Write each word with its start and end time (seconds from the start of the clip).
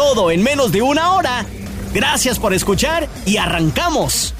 Todo 0.00 0.30
en 0.30 0.42
menos 0.42 0.72
de 0.72 0.80
una 0.80 1.12
hora. 1.12 1.44
Gracias 1.92 2.38
por 2.38 2.54
escuchar 2.54 3.06
y 3.26 3.36
arrancamos. 3.36 4.32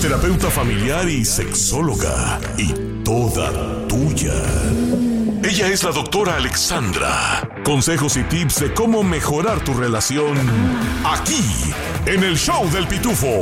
Terapeuta 0.00 0.48
familiar 0.50 1.06
y 1.06 1.22
sexóloga. 1.22 2.40
Y 2.56 2.72
toda 3.04 3.86
tuya. 3.88 4.32
Ella 5.44 5.66
es 5.66 5.82
la 5.82 5.90
doctora 5.90 6.36
Alexandra. 6.36 7.48
Consejos 7.64 8.16
y 8.16 8.22
tips 8.22 8.60
de 8.60 8.74
cómo 8.74 9.02
mejorar 9.02 9.58
tu 9.64 9.74
relación 9.74 10.38
aquí, 11.04 11.44
en 12.06 12.22
el 12.22 12.38
show 12.38 12.70
del 12.70 12.86
pitufo. 12.86 13.40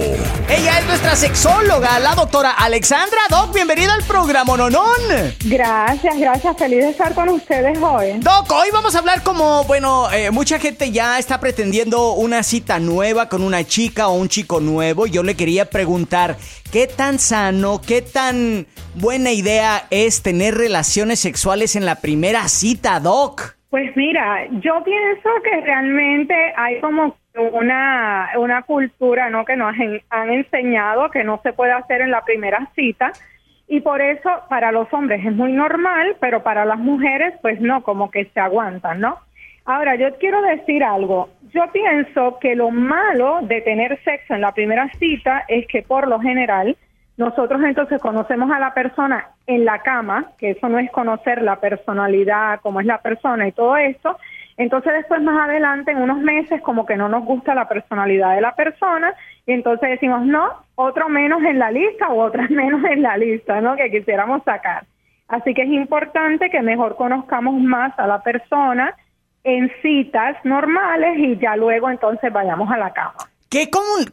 Ella 0.49 0.79
es 0.79 0.87
nuestra 0.87 1.15
sexóloga, 1.15 2.01
la 2.01 2.15
doctora 2.15 2.53
Alexandra. 2.53 3.19
Doc, 3.29 3.53
bienvenida 3.53 3.93
al 3.93 4.03
programa 4.05 4.57
Nonón. 4.57 4.99
Gracias, 5.45 6.19
gracias. 6.19 6.57
Feliz 6.57 6.85
de 6.85 6.91
estar 6.91 7.15
con 7.15 7.29
ustedes 7.29 7.79
hoy. 7.79 8.15
Doc, 8.21 8.51
hoy 8.51 8.69
vamos 8.73 8.95
a 8.95 9.01
hablar 9.01 9.23
como, 9.23 9.65
bueno, 9.65 10.11
eh, 10.11 10.31
mucha 10.31 10.59
gente 10.59 10.91
ya 10.91 11.19
está 11.19 11.39
pretendiendo 11.39 12.13
una 12.13 12.43
cita 12.43 12.79
nueva 12.79 13.29
con 13.29 13.43
una 13.43 13.63
chica 13.65 14.09
o 14.09 14.15
un 14.15 14.31
chico 14.31 14.61
nuevo. 14.61 15.07
Yo 15.07 15.23
le 15.23 15.37
quería 15.37 15.69
preguntar, 15.69 16.39
¿qué 16.73 16.87
tan 16.87 17.19
sano, 17.19 17.81
qué 17.87 18.03
tan 18.03 18.67
buena 18.95 19.33
idea 19.33 19.83
es 19.91 20.23
tener 20.23 20.55
relaciones 20.55 21.21
sexuales 21.21 21.75
en 21.77 21.85
la 21.85 21.97
primera 21.97 22.49
cita, 22.49 23.01
Doc? 23.01 23.57
Pues 23.71 23.97
mira, 23.97 24.47
yo 24.61 24.83
pienso 24.85 25.29
que 25.45 25.61
realmente 25.61 26.35
hay 26.57 26.81
como 26.81 27.17
una, 27.53 28.31
una 28.39 28.63
cultura 28.63 29.31
¿no? 29.31 29.45
que 29.45 29.57
nos 29.57 29.75
han 30.11 30.31
enseñado 30.31 31.11
que 31.11 31.25
no 31.25 31.41
se 31.43 31.53
puede 31.53 31.73
hacer 31.73 32.01
en 32.01 32.11
la 32.11 32.25
primera 32.25 32.69
cita 32.75 33.13
y 33.69 33.81
por 33.81 34.01
eso 34.01 34.31
para 34.49 34.73
los 34.73 34.93
hombres 34.93 35.25
es 35.25 35.33
muy 35.33 35.53
normal, 35.53 36.17
pero 36.21 36.43
para 36.43 36.65
las 36.65 36.79
mujeres 36.79 37.35
pues 37.43 37.61
no, 37.61 37.83
como 37.83 38.11
que 38.11 38.25
se 38.27 38.41
aguantan, 38.41 39.01
¿no? 39.01 39.19
Ahora, 39.65 39.95
yo 39.95 40.17
quiero 40.19 40.43
decir 40.43 40.83
algo. 40.83 41.29
Yo 41.53 41.67
pienso 41.73 42.39
que 42.41 42.55
lo 42.55 42.71
malo 42.71 43.41
de 43.43 43.61
tener 43.63 43.99
sexo 44.05 44.35
en 44.35 44.41
la 44.41 44.53
primera 44.53 44.89
cita 44.99 45.45
es 45.49 45.67
que 45.67 45.83
por 45.83 46.07
lo 46.07 46.21
general 46.21 46.77
nosotros 47.17 47.61
entonces 47.65 48.01
conocemos 48.01 48.51
a 48.51 48.59
la 48.59 48.73
persona 48.73 49.31
en 49.47 49.65
la 49.65 49.81
cama, 49.81 50.31
que 50.39 50.51
eso 50.51 50.69
no 50.69 50.79
es 50.79 50.91
conocer 50.91 51.43
la 51.43 51.57
personalidad, 51.57 52.61
cómo 52.63 52.81
es 52.81 52.87
la 52.87 52.99
persona 52.99 53.49
y 53.49 53.53
todo 53.53 53.77
esto. 53.77 54.17
Entonces 54.57 54.93
después 54.93 55.23
más 55.23 55.49
adelante, 55.49 55.91
en 55.91 56.03
unos 56.03 56.19
meses, 56.19 56.61
como 56.63 56.87
que 56.87 56.97
no 56.97 57.09
nos 57.09 57.25
gusta 57.25 57.55
la 57.55 57.69
personalidad 57.69 58.35
de 58.35 58.43
la 58.43 58.55
persona 58.55 59.13
y 59.47 59.53
entonces 59.53 59.91
decimos, 59.91 60.25
no, 60.25 60.51
otro 60.77 61.09
menos 61.09 61.43
en 61.43 61.59
la 61.59 61.71
lista 61.71 62.09
o 62.09 62.23
otras 62.23 62.49
menos 62.51 62.85
en 62.85 63.03
la 63.03 63.17
lista, 63.17 63.61
¿no? 63.61 63.77
Que 63.77 63.91
quisiéramos 63.91 64.43
sacar. 64.45 64.85
Así 65.29 65.53
que 65.55 65.63
es 65.63 65.71
importante 65.71 66.51
que 66.51 66.63
mejor 66.63 66.97
conozcamos 66.97 67.55
más 67.61 67.99
a 67.99 68.07
la 68.07 68.23
persona 68.23 68.95
en 69.45 69.71
citas 69.83 70.37
normales 70.45 71.19
y 71.19 71.39
ya 71.39 71.57
luego 71.57 71.91
entonces 71.91 72.33
vayamos 72.33 72.71
a 72.71 72.79
la 72.79 72.93
cama. 72.93 73.31
¿Qué, 73.51 73.69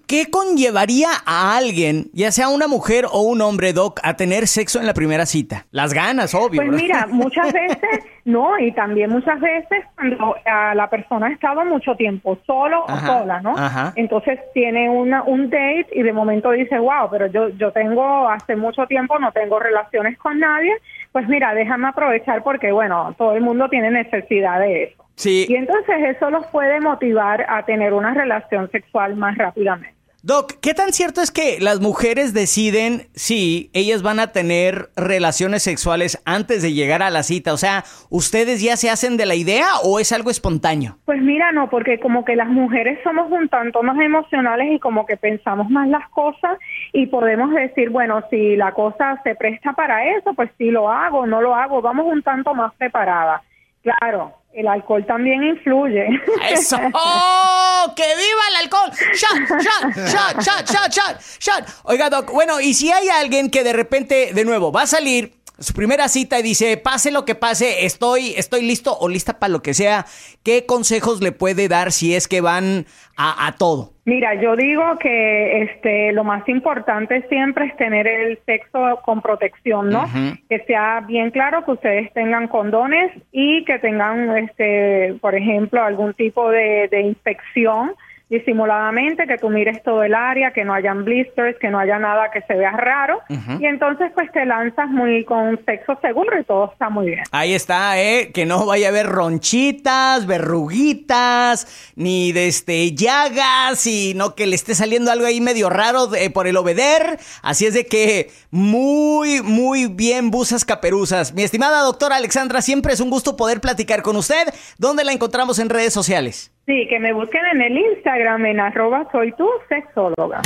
¿Qué 0.08 0.32
conllevaría 0.32 1.10
a 1.24 1.56
alguien, 1.56 2.06
ya 2.12 2.32
sea 2.32 2.50
una 2.50 2.68
mujer 2.68 3.06
o 3.06 3.22
un 3.22 3.40
hombre, 3.42 3.72
Doc, 3.72 4.00
a 4.02 4.16
tener 4.16 4.48
sexo 4.48 4.80
en 4.80 4.88
la 4.88 4.96
primera 4.96 5.28
cita? 5.28 5.68
Las 5.70 5.94
ganas, 5.94 6.34
obvio. 6.34 6.60
Pues 6.60 6.72
mira, 6.72 7.06
muchas 7.06 7.54
veces, 7.54 8.04
no, 8.26 8.58
y 8.58 8.72
también 8.72 9.12
muchas 9.12 9.40
veces 9.40 9.86
cuando 9.94 10.36
la 10.74 10.90
persona 10.90 11.28
ha 11.28 11.32
estado 11.34 11.64
mucho 11.66 11.94
tiempo 11.94 12.40
solo 12.48 12.84
o 12.86 12.98
sola, 12.98 13.40
¿no? 13.42 13.54
Entonces 13.96 14.40
tiene 14.56 14.90
una, 14.90 15.22
un 15.22 15.52
date 15.52 15.86
y 15.94 16.02
de 16.02 16.14
momento 16.14 16.50
dice, 16.50 16.80
wow, 16.80 17.08
pero 17.12 17.28
yo, 17.28 17.50
yo 17.50 17.72
tengo 17.72 18.28
hace 18.28 18.56
mucho 18.56 18.88
tiempo, 18.88 19.20
no 19.20 19.32
tengo 19.34 19.60
relaciones 19.60 20.18
con 20.18 20.40
nadie, 20.40 20.74
pues 21.12 21.28
mira, 21.28 21.54
déjame 21.54 21.90
aprovechar 21.90 22.42
porque, 22.42 22.72
bueno, 22.72 23.14
todo 23.20 23.36
el 23.36 23.42
mundo 23.42 23.70
tiene 23.70 23.92
necesidad 23.92 24.60
de 24.62 24.86
eso. 24.86 25.07
Y 25.26 25.56
entonces 25.56 25.96
eso 26.16 26.30
los 26.30 26.46
puede 26.48 26.80
motivar 26.80 27.46
a 27.50 27.66
tener 27.66 27.94
una 27.94 28.14
relación 28.14 28.70
sexual 28.72 29.16
más 29.16 29.38
rápidamente. 29.38 29.98
Doc, 30.24 30.54
¿qué 30.62 30.74
tan 30.74 30.92
cierto 30.92 31.22
es 31.22 31.32
que 31.32 31.58
las 31.62 31.80
mujeres 31.80 32.34
deciden 32.34 33.08
si 33.14 33.70
ellas 33.74 34.02
van 34.02 34.20
a 34.20 34.32
tener 34.34 34.90
relaciones 34.98 35.64
sexuales 35.64 36.22
antes 36.26 36.62
de 36.62 36.74
llegar 36.74 37.02
a 37.02 37.10
la 37.12 37.24
cita? 37.24 37.54
O 37.54 37.58
sea, 37.58 37.84
¿ustedes 38.10 38.62
ya 38.62 38.76
se 38.76 38.90
hacen 38.90 39.16
de 39.16 39.26
la 39.26 39.36
idea 39.36 39.68
o 39.84 40.00
es 40.00 40.12
algo 40.12 40.30
espontáneo? 40.30 40.98
Pues 41.06 41.22
mira, 41.22 41.52
no, 41.52 41.70
porque 41.70 42.00
como 42.00 42.26
que 42.26 42.36
las 42.36 42.50
mujeres 42.50 43.00
somos 43.04 43.32
un 43.32 43.48
tanto 43.48 43.84
más 43.84 43.98
emocionales 44.00 44.70
y 44.72 44.80
como 44.80 45.06
que 45.06 45.18
pensamos 45.18 45.70
más 45.70 45.88
las 45.88 46.10
cosas 46.10 46.58
y 46.94 47.06
podemos 47.06 47.54
decir, 47.54 47.90
bueno, 47.90 48.22
si 48.30 48.56
la 48.56 48.74
cosa 48.74 49.22
se 49.24 49.36
presta 49.36 49.74
para 49.74 50.18
eso, 50.18 50.34
pues 50.34 50.50
sí 50.58 50.72
lo 50.72 50.90
hago, 50.90 51.26
no 51.26 51.42
lo 51.42 51.56
hago, 51.56 51.82
vamos 51.82 52.06
un 52.06 52.22
tanto 52.22 52.54
más 52.54 52.74
preparadas. 52.76 53.44
Claro, 53.88 54.34
el 54.52 54.68
alcohol 54.68 55.06
también 55.06 55.44
influye. 55.44 56.08
¡Eso! 56.52 56.78
¡Oh! 56.94 57.86
¡Que 57.96 58.04
viva 58.04 58.42
el 58.50 58.56
alcohol! 58.64 58.92
¡Shot, 59.14 59.62
shot, 59.62 59.96
shot, 59.96 60.42
shot, 60.42 60.70
shot, 60.70 60.92
shot, 60.92 61.22
shot! 61.40 61.64
Oiga, 61.84 62.10
Doc, 62.10 62.32
bueno, 62.32 62.60
y 62.60 62.74
si 62.74 62.92
hay 62.92 63.08
alguien 63.08 63.50
que 63.50 63.64
de 63.64 63.72
repente, 63.72 64.34
de 64.34 64.44
nuevo, 64.44 64.74
va 64.74 64.82
a 64.82 64.88
salir 64.88 65.38
su 65.58 65.74
primera 65.74 66.10
cita 66.10 66.38
y 66.40 66.44
dice, 66.44 66.76
pase 66.76 67.12
lo 67.12 67.24
que 67.24 67.36
pase, 67.36 67.86
estoy, 67.86 68.34
estoy 68.36 68.64
listo 68.64 68.98
o 69.00 69.08
lista 69.08 69.40
para 69.40 69.54
lo 69.54 69.62
que 69.62 69.74
sea, 69.74 70.06
¿qué 70.44 70.66
consejos 70.66 71.22
le 71.22 71.32
puede 71.32 71.70
dar 71.70 71.94
si 71.94 72.14
es 72.14 72.28
que 72.28 72.42
van 72.42 72.88
a, 73.16 73.56
todo? 73.58 73.94
Mira, 74.08 74.36
yo 74.36 74.56
digo 74.56 74.98
que 75.00 75.64
este 75.64 76.14
lo 76.14 76.24
más 76.24 76.48
importante 76.48 77.28
siempre 77.28 77.66
es 77.66 77.76
tener 77.76 78.08
el 78.08 78.40
sexo 78.46 79.02
con 79.04 79.22
protección, 79.22 79.90
¿no? 79.90 80.06
Que 80.48 80.60
sea 80.60 81.02
bien 81.02 81.30
claro 81.30 81.66
que 81.66 81.72
ustedes 81.72 82.14
tengan 82.14 82.48
condones 82.48 83.12
y 83.34 83.66
que 83.66 83.80
tengan, 83.80 84.38
este, 84.38 85.16
por 85.20 85.36
ejemplo, 85.36 85.84
algún 85.84 86.14
tipo 86.14 86.50
de, 86.50 86.88
de 86.90 87.02
inspección 87.02 87.96
disimuladamente, 88.30 89.26
que 89.26 89.38
tú 89.38 89.50
mires 89.50 89.82
todo 89.84 90.04
el 90.04 90.14
área, 90.14 90.52
que 90.52 90.66
no 90.66 90.74
hayan 90.74 91.06
blisters, 91.06 91.58
que 91.60 91.70
no 91.70 91.80
haya 91.80 91.98
nada 91.98 92.30
que 92.32 92.42
se 92.42 92.56
vea 92.56 92.72
raro. 92.72 93.22
Y 93.60 93.66
entonces 93.66 94.12
pues 94.14 94.32
te 94.32 94.46
lanzas 94.46 94.90
muy 94.90 95.24
con 95.24 95.64
sexo 95.66 95.98
seguro 96.02 96.38
y 96.40 96.44
todo 96.44 96.72
está 96.72 96.90
muy 96.90 97.08
bien. 97.08 97.24
Ahí 97.32 97.54
está, 97.54 98.02
¿eh? 98.02 98.32
Que 98.34 98.46
no 98.46 98.66
vaya 98.66 98.88
a 98.88 98.90
haber 98.90 99.08
ronchitas, 99.08 100.26
verruguitas, 100.26 101.94
ni 101.96 102.32
de 102.34 102.48
este 102.48 102.94
llagas, 102.94 103.88
y 103.88 104.14
no 104.16 104.36
que 104.36 104.46
le 104.46 104.56
esté 104.56 104.76
saliendo 104.76 105.12
algo 105.12 105.26
ahí 105.26 105.40
medio 105.40 105.70
raro 105.70 106.10
por 106.34 106.48
el 106.48 106.58
obeder. 106.58 107.20
Así 107.42 107.66
es 107.66 107.74
de 107.74 107.86
que 107.86 108.30
muy, 108.52 109.42
muy 109.42 109.88
bien, 109.88 110.32
busas 110.32 110.66
caperuzas. 110.66 111.34
Mi 111.34 111.44
estimada 111.44 111.82
doctora 111.82 112.18
Alexandra, 112.18 112.62
siempre 112.62 112.94
es 112.94 113.00
un 113.00 113.10
gusto 113.10 113.38
poder 113.38 113.62
platicar 113.62 114.02
con 114.02 114.18
usted. 114.18 114.54
¿Dónde 114.78 115.06
la 115.06 115.14
encontramos 115.14 115.60
en 115.60 115.70
redes 115.70 115.94
sociales? 115.94 116.52
Sí, 116.68 116.86
que 116.90 117.00
me 117.00 117.14
busquen 117.14 117.40
en 117.54 117.62
el 117.62 117.78
Instagram 117.78 118.46
en 118.46 118.60
arroba 118.60 119.08
soy 119.14 119.32
tu 119.38 119.48
sexóloga. 119.70 120.42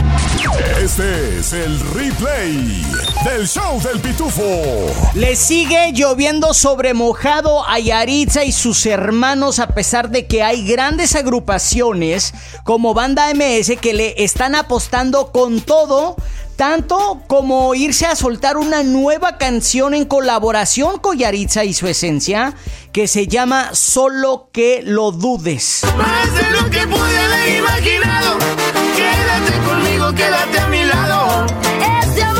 Este 0.79 1.39
es 1.39 1.51
el 1.51 1.79
replay 1.95 2.83
del 3.25 3.47
show 3.47 3.81
del 3.81 3.99
pitufo. 3.99 4.43
Le 5.15 5.35
sigue 5.35 5.91
lloviendo 5.93 6.53
sobre 6.53 6.93
mojado 6.93 7.67
a 7.67 7.79
Yaritza 7.79 8.43
y 8.43 8.51
sus 8.51 8.85
hermanos 8.85 9.57
a 9.57 9.69
pesar 9.73 10.09
de 10.09 10.27
que 10.27 10.43
hay 10.43 10.67
grandes 10.67 11.15
agrupaciones 11.15 12.35
como 12.65 12.93
Banda 12.93 13.33
MS 13.33 13.79
que 13.81 13.95
le 13.95 14.23
están 14.23 14.53
apostando 14.53 15.31
con 15.31 15.59
todo 15.59 16.17
tanto 16.61 17.23
como 17.25 17.73
irse 17.73 18.05
a 18.05 18.15
soltar 18.15 18.55
una 18.55 18.83
nueva 18.83 19.39
canción 19.39 19.95
en 19.95 20.05
colaboración 20.05 20.99
con 20.99 21.17
Yaritza 21.17 21.63
y 21.63 21.73
su 21.73 21.87
esencia, 21.87 22.53
que 22.93 23.07
se 23.07 23.25
llama 23.25 23.73
Solo 23.73 24.51
que 24.53 24.83
lo 24.85 25.11
dudes. 25.11 25.81
Más 25.97 26.35
de 26.35 26.51
lo 26.51 26.69
que 26.69 26.85
pude 26.85 27.17
haber 27.17 27.57
imaginado, 27.57 28.37
quédate 28.95 29.67
conmigo, 29.67 30.13
quédate 30.13 30.59
a 30.59 30.67
mi 30.67 30.85
lado. 30.85 31.47
Este 32.03 32.30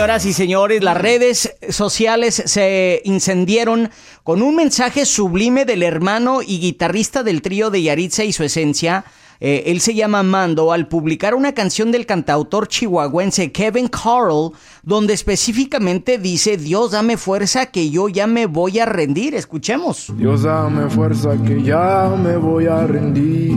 señoras 0.00 0.24
y 0.24 0.32
señores? 0.32 0.82
Las 0.82 0.96
redes 0.96 1.56
sociales 1.68 2.42
se 2.46 3.02
incendieron 3.04 3.90
con 4.24 4.40
un 4.40 4.56
mensaje 4.56 5.04
sublime 5.04 5.66
del 5.66 5.82
hermano 5.82 6.40
y 6.40 6.58
guitarrista 6.58 7.22
del 7.22 7.42
trío 7.42 7.68
de 7.68 7.82
Yaritza 7.82 8.24
y 8.24 8.32
su 8.32 8.42
esencia, 8.42 9.04
eh, 9.40 9.64
él 9.66 9.82
se 9.82 9.94
llama 9.94 10.22
Mando, 10.22 10.72
al 10.72 10.88
publicar 10.88 11.34
una 11.34 11.52
canción 11.52 11.92
del 11.92 12.06
cantautor 12.06 12.68
chihuahuense 12.68 13.52
Kevin 13.52 13.88
Carl, 13.88 14.52
donde 14.82 15.12
específicamente 15.12 16.16
dice, 16.16 16.56
Dios 16.56 16.92
dame 16.92 17.18
fuerza 17.18 17.66
que 17.66 17.90
yo 17.90 18.08
ya 18.08 18.26
me 18.26 18.46
voy 18.46 18.78
a 18.78 18.86
rendir. 18.86 19.34
Escuchemos. 19.34 20.10
Dios 20.16 20.44
dame 20.44 20.88
fuerza 20.88 21.36
que 21.46 21.62
ya 21.62 22.10
me 22.22 22.38
voy 22.38 22.68
a 22.68 22.86
rendir. 22.86 23.54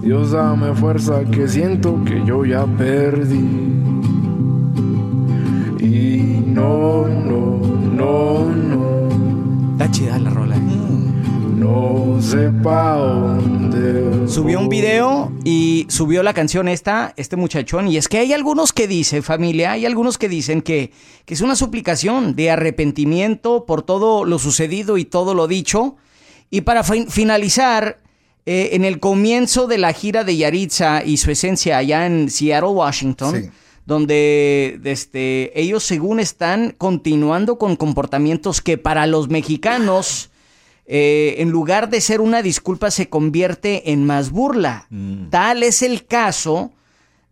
Dios 0.00 0.30
dame 0.30 0.72
fuerza 0.76 1.24
que 1.24 1.48
siento 1.48 2.00
que 2.04 2.24
yo 2.24 2.44
ya 2.44 2.64
perdí. 2.64 3.95
No, 6.56 7.06
no, 7.06 7.60
no, 7.92 8.44
no. 8.46 9.72
Está 9.72 9.90
chida 9.90 10.18
la 10.18 10.30
rola. 10.30 10.56
No 10.56 12.16
sé 12.20 12.50
pa' 12.62 12.94
dónde. 12.96 14.26
Subió 14.26 14.58
un 14.60 14.68
video 14.70 15.32
y 15.44 15.86
subió 15.90 16.22
la 16.22 16.32
canción 16.32 16.66
esta, 16.68 17.12
este 17.18 17.36
muchachón. 17.36 17.88
Y 17.88 17.98
es 17.98 18.08
que 18.08 18.18
hay 18.18 18.32
algunos 18.32 18.72
que 18.72 18.88
dicen, 18.88 19.22
familia, 19.22 19.72
hay 19.72 19.84
algunos 19.84 20.16
que 20.16 20.28
dicen 20.30 20.62
que, 20.62 20.92
que 21.26 21.34
es 21.34 21.42
una 21.42 21.56
suplicación 21.56 22.34
de 22.34 22.50
arrepentimiento 22.50 23.64
por 23.66 23.82
todo 23.82 24.24
lo 24.24 24.38
sucedido 24.38 24.96
y 24.96 25.04
todo 25.04 25.34
lo 25.34 25.46
dicho. 25.48 25.96
Y 26.50 26.62
para 26.62 26.82
fin- 26.84 27.08
finalizar, 27.10 27.98
eh, 28.46 28.70
en 28.72 28.84
el 28.84 28.98
comienzo 29.00 29.66
de 29.66 29.76
la 29.78 29.92
gira 29.92 30.24
de 30.24 30.36
Yaritza 30.38 31.04
y 31.04 31.16
su 31.18 31.30
esencia 31.30 31.76
allá 31.78 32.06
en 32.06 32.30
Seattle, 32.30 32.70
Washington, 32.70 33.34
Sí. 33.42 33.50
Donde 33.86 34.80
este, 34.84 35.58
ellos 35.58 35.84
según 35.84 36.20
están 36.20 36.74
continuando 36.76 37.56
con 37.56 37.76
comportamientos 37.76 38.60
que 38.60 38.78
para 38.78 39.06
los 39.06 39.28
mexicanos, 39.28 40.30
eh, 40.86 41.36
en 41.38 41.50
lugar 41.50 41.88
de 41.88 42.00
ser 42.00 42.20
una 42.20 42.42
disculpa, 42.42 42.90
se 42.90 43.08
convierte 43.08 43.92
en 43.92 44.04
más 44.04 44.30
burla. 44.30 44.88
Tal 45.30 45.62
es 45.62 45.82
el 45.82 46.04
caso 46.04 46.72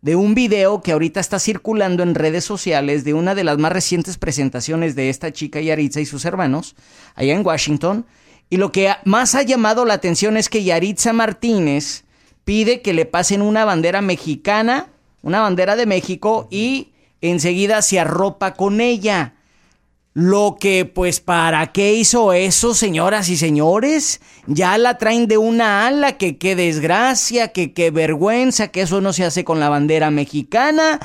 de 0.01 0.15
un 0.15 0.33
video 0.33 0.81
que 0.81 0.91
ahorita 0.91 1.19
está 1.19 1.39
circulando 1.39 2.03
en 2.03 2.15
redes 2.15 2.45
sociales 2.45 3.03
de 3.03 3.13
una 3.13 3.35
de 3.35 3.43
las 3.43 3.57
más 3.57 3.73
recientes 3.73 4.17
presentaciones 4.17 4.95
de 4.95 5.09
esta 5.09 5.33
chica 5.33 5.59
Yaritza 5.59 5.99
y 5.99 6.05
sus 6.05 6.25
hermanos 6.25 6.75
allá 7.15 7.33
en 7.33 7.45
Washington. 7.45 8.05
Y 8.49 8.57
lo 8.57 8.71
que 8.71 8.93
más 9.03 9.35
ha 9.35 9.41
llamado 9.41 9.83
la 9.83 9.95
atención 9.95 10.37
es 10.37 10.47
que 10.47 10.63
Yaritza 10.63 11.11
Martínez 11.11 12.03
pide 12.43 12.81
que 12.81 12.93
le 12.93 13.05
pasen 13.05 13.41
una 13.41 13.65
bandera 13.65 14.01
mexicana, 14.01 14.89
una 15.25 15.41
bandera 15.41 15.75
de 15.75 15.87
México, 15.87 16.47
y 16.51 16.93
enseguida 17.19 17.81
se 17.81 17.99
arropa 17.99 18.53
con 18.53 18.79
ella. 18.79 19.33
Lo 20.13 20.55
que, 20.57 20.85
pues, 20.85 21.19
¿para 21.19 21.73
qué 21.73 21.95
hizo 21.95 22.31
eso, 22.31 22.75
señoras 22.75 23.27
y 23.27 23.35
señores? 23.35 24.21
Ya 24.45 24.77
la 24.77 24.99
traen 24.99 25.27
de 25.27 25.37
una 25.37 25.87
ala, 25.87 26.17
que 26.17 26.37
qué 26.37 26.55
desgracia, 26.55 27.49
que 27.49 27.73
qué 27.73 27.89
vergüenza, 27.89 28.69
que 28.69 28.81
eso 28.83 29.01
no 29.01 29.11
se 29.13 29.25
hace 29.25 29.43
con 29.43 29.59
la 29.59 29.67
bandera 29.67 30.11
mexicana. 30.11 30.99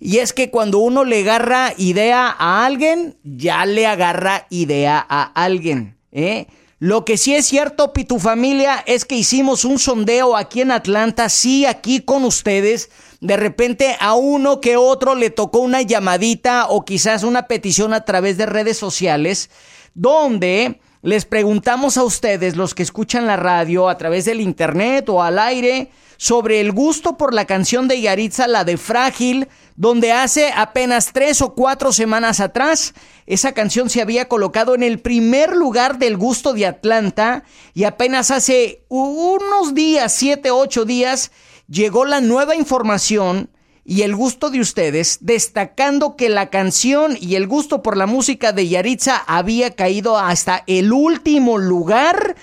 Y 0.00 0.18
es 0.18 0.32
que 0.32 0.50
cuando 0.50 0.78
uno 0.78 1.04
le 1.04 1.20
agarra 1.20 1.74
idea 1.76 2.34
a 2.36 2.64
alguien, 2.64 3.18
ya 3.22 3.66
le 3.66 3.86
agarra 3.86 4.46
idea 4.48 5.04
a 5.06 5.22
alguien, 5.22 5.98
¿eh? 6.10 6.46
Lo 6.78 7.04
que 7.06 7.16
sí 7.16 7.34
es 7.34 7.46
cierto, 7.46 7.92
Pitu 7.92 8.18
familia, 8.18 8.82
es 8.86 9.04
que 9.04 9.14
hicimos 9.16 9.64
un 9.64 9.78
sondeo 9.78 10.36
aquí 10.36 10.60
en 10.60 10.70
Atlanta, 10.70 11.28
sí, 11.28 11.64
aquí 11.64 12.00
con 12.00 12.24
ustedes. 12.24 12.90
De 13.20 13.36
repente 13.36 13.96
a 14.00 14.14
uno 14.14 14.60
que 14.60 14.76
otro 14.76 15.14
le 15.14 15.30
tocó 15.30 15.60
una 15.60 15.82
llamadita 15.82 16.66
o 16.68 16.84
quizás 16.84 17.22
una 17.22 17.46
petición 17.46 17.94
a 17.94 18.04
través 18.04 18.36
de 18.36 18.46
redes 18.46 18.76
sociales, 18.76 19.50
donde 19.94 20.80
les 21.02 21.24
preguntamos 21.24 21.96
a 21.96 22.04
ustedes, 22.04 22.56
los 22.56 22.74
que 22.74 22.82
escuchan 22.82 23.26
la 23.26 23.36
radio 23.36 23.88
a 23.88 23.96
través 23.96 24.24
del 24.24 24.40
internet 24.40 25.08
o 25.08 25.22
al 25.22 25.38
aire, 25.38 25.90
sobre 26.16 26.60
el 26.60 26.72
gusto 26.72 27.16
por 27.16 27.34
la 27.34 27.44
canción 27.44 27.88
de 27.88 28.00
Yaritza, 28.00 28.46
la 28.48 28.64
de 28.64 28.76
Frágil, 28.76 29.48
donde 29.76 30.12
hace 30.12 30.50
apenas 30.54 31.12
tres 31.12 31.42
o 31.42 31.54
cuatro 31.54 31.92
semanas 31.92 32.40
atrás 32.40 32.94
esa 33.26 33.52
canción 33.52 33.90
se 33.90 34.00
había 34.00 34.28
colocado 34.28 34.74
en 34.74 34.82
el 34.82 34.98
primer 34.98 35.54
lugar 35.54 35.98
del 35.98 36.16
gusto 36.16 36.54
de 36.54 36.66
Atlanta 36.66 37.44
y 37.74 37.84
apenas 37.84 38.30
hace 38.30 38.84
unos 38.88 39.74
días, 39.74 40.14
siete, 40.14 40.50
ocho 40.50 40.84
días, 40.84 41.30
llegó 41.68 42.04
la 42.04 42.20
nueva 42.20 42.56
información 42.56 43.50
y 43.84 44.02
el 44.02 44.16
gusto 44.16 44.50
de 44.50 44.60
ustedes, 44.60 45.18
destacando 45.20 46.16
que 46.16 46.28
la 46.28 46.50
canción 46.50 47.16
y 47.20 47.36
el 47.36 47.46
gusto 47.46 47.82
por 47.82 47.96
la 47.96 48.06
música 48.06 48.52
de 48.52 48.68
Yaritza 48.68 49.16
había 49.26 49.76
caído 49.76 50.18
hasta 50.18 50.64
el 50.66 50.92
último 50.92 51.56
lugar 51.58 52.34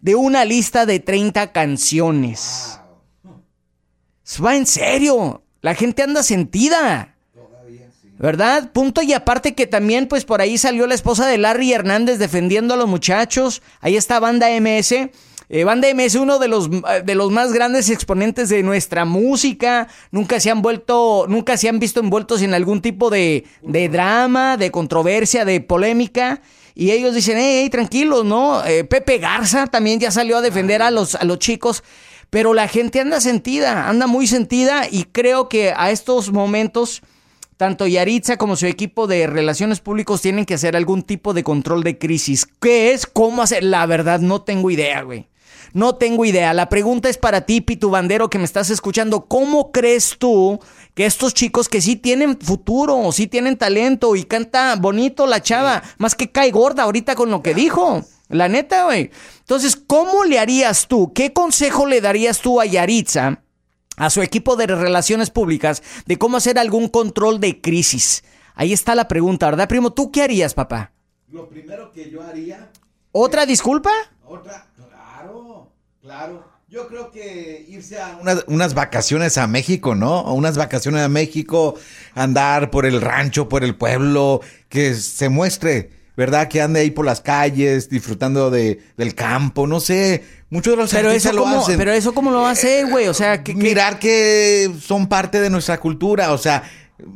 de 0.00 0.14
una 0.14 0.44
lista 0.44 0.84
de 0.84 1.00
30 1.00 1.52
canciones. 1.52 2.78
Va 4.44 4.56
en 4.56 4.66
serio, 4.66 5.42
la 5.62 5.74
gente 5.74 6.02
anda 6.02 6.22
sentida. 6.22 7.16
¿Verdad? 8.18 8.70
Punto 8.72 9.00
y 9.00 9.14
aparte 9.14 9.54
que 9.54 9.66
también 9.66 10.06
pues 10.06 10.26
por 10.26 10.42
ahí 10.42 10.58
salió 10.58 10.86
la 10.86 10.94
esposa 10.94 11.26
de 11.26 11.38
Larry 11.38 11.72
Hernández 11.72 12.18
defendiendo 12.18 12.74
a 12.74 12.76
los 12.76 12.86
muchachos. 12.86 13.62
Ahí 13.80 13.96
está 13.96 14.20
Banda 14.20 14.48
MS. 14.60 15.08
Eh, 15.52 15.64
Banda 15.64 15.88
MS, 15.92 16.14
uno 16.14 16.38
de 16.38 16.46
los, 16.46 16.68
eh, 16.68 17.02
de 17.04 17.16
los 17.16 17.32
más 17.32 17.52
grandes 17.52 17.90
exponentes 17.90 18.48
de 18.50 18.62
nuestra 18.62 19.04
música. 19.04 19.88
Nunca 20.12 20.38
se 20.38 20.48
han 20.48 20.62
vuelto, 20.62 21.26
nunca 21.28 21.56
se 21.56 21.68
han 21.68 21.80
visto 21.80 21.98
envueltos 21.98 22.40
en 22.42 22.54
algún 22.54 22.80
tipo 22.80 23.10
de, 23.10 23.44
de 23.60 23.88
drama, 23.88 24.56
de 24.56 24.70
controversia, 24.70 25.44
de 25.44 25.60
polémica. 25.60 26.40
Y 26.76 26.92
ellos 26.92 27.16
dicen, 27.16 27.36
hey, 27.36 27.62
hey, 27.62 27.68
tranquilos, 27.68 28.24
¿no? 28.24 28.64
Eh, 28.64 28.84
Pepe 28.84 29.18
Garza 29.18 29.66
también 29.66 29.98
ya 29.98 30.12
salió 30.12 30.36
a 30.36 30.40
defender 30.40 30.82
a 30.82 30.92
los, 30.92 31.16
a 31.16 31.24
los 31.24 31.40
chicos. 31.40 31.82
Pero 32.30 32.54
la 32.54 32.68
gente 32.68 33.00
anda 33.00 33.20
sentida, 33.20 33.88
anda 33.88 34.06
muy 34.06 34.28
sentida 34.28 34.86
y 34.88 35.02
creo 35.02 35.48
que 35.48 35.74
a 35.76 35.90
estos 35.90 36.30
momentos 36.30 37.02
tanto 37.56 37.88
Yaritza 37.88 38.36
como 38.36 38.54
su 38.54 38.66
equipo 38.66 39.08
de 39.08 39.26
relaciones 39.26 39.80
públicos 39.80 40.22
tienen 40.22 40.46
que 40.46 40.54
hacer 40.54 40.76
algún 40.76 41.02
tipo 41.02 41.34
de 41.34 41.42
control 41.42 41.82
de 41.82 41.98
crisis. 41.98 42.46
¿Qué 42.60 42.92
es? 42.92 43.04
¿Cómo 43.04 43.42
hacer? 43.42 43.64
La 43.64 43.84
verdad, 43.86 44.20
no 44.20 44.42
tengo 44.42 44.70
idea, 44.70 45.02
güey. 45.02 45.26
No 45.72 45.94
tengo 45.94 46.24
idea. 46.24 46.52
La 46.54 46.68
pregunta 46.68 47.08
es 47.08 47.18
para 47.18 47.42
ti, 47.42 47.60
Pitu 47.60 47.90
Bandero, 47.90 48.28
que 48.28 48.38
me 48.38 48.44
estás 48.44 48.70
escuchando. 48.70 49.26
¿Cómo 49.26 49.70
crees 49.72 50.16
tú 50.18 50.58
que 50.94 51.06
estos 51.06 51.34
chicos 51.34 51.68
que 51.68 51.80
sí 51.80 51.96
tienen 51.96 52.38
futuro, 52.40 53.12
sí 53.12 53.26
tienen 53.26 53.56
talento 53.56 54.16
y 54.16 54.24
canta 54.24 54.74
bonito 54.76 55.26
la 55.26 55.42
chava, 55.42 55.82
más 55.98 56.14
que 56.14 56.30
cae 56.32 56.50
gorda 56.50 56.82
ahorita 56.84 57.14
con 57.14 57.30
lo 57.30 57.42
que 57.42 57.54
dijo? 57.54 58.02
La 58.28 58.48
neta, 58.48 58.84
güey. 58.84 59.10
Entonces, 59.40 59.76
¿cómo 59.76 60.24
le 60.24 60.38
harías 60.38 60.86
tú? 60.88 61.12
¿Qué 61.12 61.32
consejo 61.32 61.86
le 61.86 62.00
darías 62.00 62.40
tú 62.40 62.60
a 62.60 62.66
Yaritza? 62.66 63.42
a 63.96 64.08
su 64.08 64.22
equipo 64.22 64.56
de 64.56 64.66
relaciones 64.66 65.28
públicas 65.28 65.82
de 66.06 66.16
cómo 66.16 66.38
hacer 66.38 66.58
algún 66.58 66.88
control 66.88 67.38
de 67.38 67.60
crisis. 67.60 68.24
Ahí 68.54 68.72
está 68.72 68.94
la 68.94 69.08
pregunta, 69.08 69.44
¿verdad, 69.46 69.68
primo? 69.68 69.92
¿Tú 69.92 70.10
qué 70.10 70.22
harías, 70.22 70.54
papá? 70.54 70.92
Lo 71.28 71.50
primero 71.50 71.92
que 71.92 72.10
yo 72.10 72.22
haría, 72.22 72.70
¿Otra 73.12 73.44
disculpa? 73.44 73.90
otra, 74.24 74.66
claro, 74.74 75.59
claro. 76.02 76.48
Yo 76.68 76.86
creo 76.86 77.10
que 77.10 77.66
irse 77.68 77.98
a 78.00 78.16
unas, 78.22 78.44
unas 78.46 78.74
vacaciones 78.74 79.36
a 79.38 79.48
México, 79.48 79.96
¿no? 79.96 80.22
Unas 80.32 80.56
vacaciones 80.56 81.02
a 81.02 81.08
México, 81.08 81.74
andar 82.14 82.70
por 82.70 82.86
el 82.86 83.00
rancho, 83.00 83.48
por 83.48 83.64
el 83.64 83.74
pueblo, 83.74 84.40
que 84.68 84.94
se 84.94 85.28
muestre, 85.28 85.90
¿verdad? 86.16 86.46
Que 86.46 86.62
ande 86.62 86.78
ahí 86.78 86.92
por 86.92 87.04
las 87.04 87.20
calles, 87.20 87.88
disfrutando 87.90 88.50
de, 88.50 88.80
del 88.96 89.16
campo, 89.16 89.66
no 89.66 89.80
sé. 89.80 90.22
Muchos 90.48 90.74
de 90.74 90.76
los 90.76 90.90
Pero 90.92 91.08
artistas 91.08 91.32
eso, 91.32 91.40
lo 91.40 91.42
cómo, 91.44 91.60
hacen. 91.62 91.76
pero 91.76 91.92
eso 91.92 92.14
cómo 92.14 92.30
lo 92.30 92.42
va 92.42 92.50
a 92.50 92.52
hacer, 92.52 92.86
güey. 92.88 93.08
O 93.08 93.14
sea, 93.14 93.42
que, 93.42 93.52
que- 93.52 93.60
Mirar 93.60 93.98
que 93.98 94.72
son 94.80 95.08
parte 95.08 95.40
de 95.40 95.50
nuestra 95.50 95.78
cultura, 95.80 96.32
o 96.32 96.38
sea... 96.38 96.62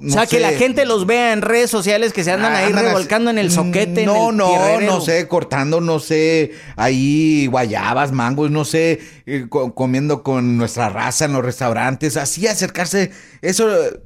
o 0.06 0.10
sea, 0.10 0.26
que 0.26 0.40
la 0.40 0.52
gente 0.52 0.84
los 0.86 1.06
vea 1.06 1.32
en 1.32 1.42
redes 1.42 1.70
sociales 1.70 2.12
que 2.12 2.24
se 2.24 2.32
andan 2.32 2.52
ahí 2.54 2.66
Andan 2.66 2.84
así- 2.86 2.86
revolcando 2.88 3.30
en 3.30 3.38
el 3.38 3.50
soquete. 3.50 4.04
No, 4.06 4.24
en 4.28 4.30
el 4.30 4.36
no, 4.36 4.48
tierrero. 4.48 4.92
no 4.94 5.00
sé, 5.00 5.28
cortando, 5.28 5.80
no 5.80 5.98
sé, 6.00 6.52
ahí 6.76 7.46
guayabas, 7.50 8.12
mangos, 8.12 8.50
no 8.50 8.64
sé, 8.64 9.00
eh, 9.26 9.46
co- 9.48 9.74
comiendo 9.74 10.22
con 10.22 10.56
nuestra 10.56 10.88
raza 10.88 11.24
en 11.26 11.32
los 11.32 11.44
restaurantes, 11.44 12.16
así 12.16 12.46
acercarse, 12.46 13.10
eso 13.42 13.68
eh, 13.72 14.00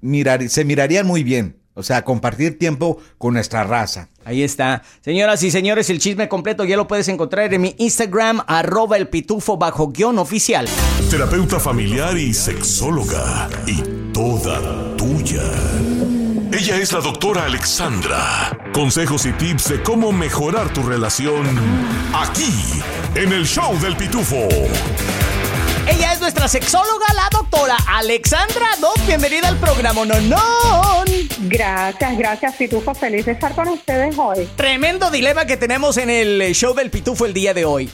mirar, 0.00 0.48
se 0.48 0.64
miraría 0.64 1.04
muy 1.04 1.22
bien. 1.22 1.58
O 1.74 1.82
sea, 1.82 2.04
compartir 2.04 2.58
tiempo 2.58 2.98
con 3.16 3.32
nuestra 3.32 3.64
raza. 3.64 4.10
Ahí 4.26 4.42
está. 4.42 4.82
Señoras 5.00 5.42
y 5.42 5.50
señores, 5.50 5.88
el 5.88 6.00
chisme 6.00 6.28
completo 6.28 6.64
ya 6.64 6.76
lo 6.76 6.86
puedes 6.86 7.08
encontrar 7.08 7.52
en 7.54 7.62
mi 7.62 7.74
Instagram, 7.78 8.42
arroba 8.46 8.98
el 8.98 9.08
pitufo 9.08 9.56
bajo 9.56 9.88
guion 9.88 10.18
oficial. 10.18 10.68
Terapeuta 11.10 11.58
familiar 11.58 12.14
y 12.18 12.34
sexóloga. 12.34 13.48
Y 13.66 13.82
toda 14.22 14.96
tuya. 14.96 15.42
Ella 16.52 16.76
es 16.76 16.92
la 16.92 17.00
doctora 17.00 17.44
Alexandra. 17.46 18.56
Consejos 18.72 19.26
y 19.26 19.32
tips 19.32 19.70
de 19.70 19.82
cómo 19.82 20.12
mejorar 20.12 20.72
tu 20.72 20.84
relación 20.84 21.44
aquí, 22.14 22.54
en 23.16 23.32
el 23.32 23.44
show 23.44 23.76
del 23.80 23.96
pitufo. 23.96 24.46
Ella 25.88 26.12
es 26.12 26.20
nuestra 26.20 26.46
sexóloga, 26.46 27.06
la 27.16 27.28
doctora 27.32 27.76
Alexandra 27.88 28.68
Doc. 28.80 28.96
Bienvenida 29.08 29.48
al 29.48 29.56
programa 29.56 30.04
No 30.04 30.20
No. 30.20 31.04
Gracias, 31.40 32.16
gracias, 32.16 32.54
Pitufo. 32.54 32.94
Feliz 32.94 33.26
de 33.26 33.32
estar 33.32 33.56
con 33.56 33.66
ustedes 33.66 34.16
hoy. 34.16 34.48
Tremendo 34.54 35.10
dilema 35.10 35.46
que 35.46 35.56
tenemos 35.56 35.96
en 35.96 36.10
el 36.10 36.54
show 36.54 36.74
del 36.74 36.90
Pitufo 36.90 37.26
el 37.26 37.34
día 37.34 37.54
de 37.54 37.64
hoy. 37.64 37.90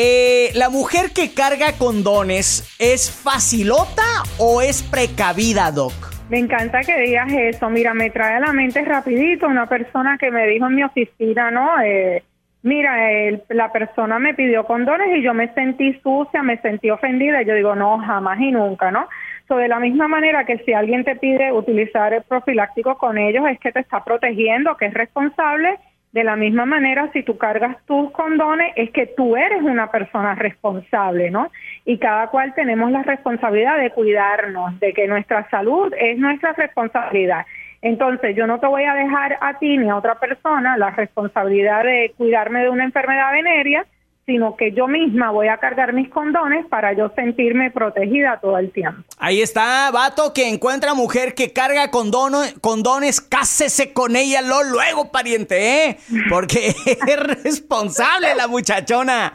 Eh, 0.00 0.50
¿la 0.54 0.70
mujer 0.70 1.10
que 1.12 1.34
carga 1.34 1.72
condones 1.76 2.74
es 2.78 3.10
facilota 3.10 4.22
o 4.38 4.62
es 4.62 4.82
precavida, 4.84 5.72
Doc? 5.72 5.92
Me 6.30 6.38
encanta 6.38 6.80
que 6.82 6.96
digas 7.00 7.32
eso. 7.32 7.68
Mira, 7.68 7.94
me 7.94 8.10
trae 8.10 8.36
a 8.36 8.40
la 8.40 8.52
mente 8.52 8.84
rapidito 8.84 9.46
una 9.48 9.66
persona 9.66 10.16
que 10.18 10.30
me 10.30 10.46
dijo 10.46 10.66
en 10.68 10.74
mi 10.76 10.84
oficina, 10.84 11.50
¿no? 11.50 11.80
Eh, 11.82 12.22
mira, 12.62 13.10
el- 13.12 13.42
la 13.48 13.72
persona 13.72 14.18
me 14.20 14.34
pidió 14.34 14.64
condones 14.64 15.08
y 15.16 15.22
yo 15.22 15.34
me 15.34 15.52
sentí 15.54 15.98
sucia, 16.02 16.42
me 16.42 16.58
sentí 16.60 16.90
ofendida. 16.90 17.42
Y 17.42 17.46
yo 17.46 17.54
digo, 17.54 17.74
no, 17.74 17.98
jamás 17.98 18.38
y 18.40 18.52
nunca, 18.52 18.90
¿no? 18.92 19.08
So, 19.48 19.56
de 19.56 19.66
la 19.68 19.80
misma 19.80 20.06
manera 20.06 20.44
que 20.44 20.58
si 20.58 20.74
alguien 20.74 21.04
te 21.04 21.16
pide 21.16 21.50
utilizar 21.52 22.12
el 22.12 22.22
profiláctico 22.22 22.98
con 22.98 23.16
ellos, 23.18 23.44
es 23.50 23.58
que 23.58 23.72
te 23.72 23.80
está 23.80 24.04
protegiendo, 24.04 24.76
que 24.76 24.86
es 24.86 24.94
responsable. 24.94 25.78
De 26.12 26.24
la 26.24 26.36
misma 26.36 26.64
manera, 26.64 27.10
si 27.12 27.22
tú 27.22 27.36
cargas 27.36 27.76
tus 27.84 28.10
condones, 28.12 28.72
es 28.76 28.90
que 28.90 29.06
tú 29.06 29.36
eres 29.36 29.62
una 29.62 29.90
persona 29.90 30.34
responsable, 30.34 31.30
¿no? 31.30 31.50
Y 31.84 31.98
cada 31.98 32.28
cual 32.28 32.54
tenemos 32.54 32.90
la 32.90 33.02
responsabilidad 33.02 33.78
de 33.78 33.90
cuidarnos, 33.90 34.80
de 34.80 34.94
que 34.94 35.06
nuestra 35.06 35.48
salud 35.50 35.92
es 35.98 36.18
nuestra 36.18 36.54
responsabilidad. 36.54 37.44
Entonces, 37.82 38.34
yo 38.34 38.46
no 38.46 38.58
te 38.58 38.66
voy 38.66 38.84
a 38.84 38.94
dejar 38.94 39.38
a 39.40 39.58
ti 39.58 39.76
ni 39.76 39.88
a 39.88 39.96
otra 39.96 40.16
persona 40.16 40.76
la 40.78 40.90
responsabilidad 40.90 41.84
de 41.84 42.12
cuidarme 42.16 42.62
de 42.62 42.70
una 42.70 42.84
enfermedad 42.84 43.30
venérea, 43.32 43.84
sino 44.28 44.56
que 44.56 44.72
yo 44.72 44.86
misma 44.88 45.30
voy 45.30 45.48
a 45.48 45.56
cargar 45.56 45.94
mis 45.94 46.10
condones 46.10 46.66
para 46.66 46.92
yo 46.92 47.10
sentirme 47.16 47.70
protegida 47.70 48.38
todo 48.42 48.58
el 48.58 48.70
tiempo. 48.70 49.00
Ahí 49.16 49.40
está, 49.40 49.90
vato 49.90 50.34
que 50.34 50.50
encuentra 50.50 50.92
mujer 50.92 51.34
que 51.34 51.54
carga 51.54 51.90
condono- 51.90 52.44
condones, 52.60 53.22
cásese 53.22 53.94
con 53.94 54.16
ella 54.16 54.42
lo 54.42 54.64
luego, 54.64 55.10
pariente, 55.10 55.86
¿eh? 55.86 55.96
Porque 56.28 56.68
es 57.06 57.42
responsable 57.42 58.34
la 58.36 58.48
muchachona. 58.48 59.32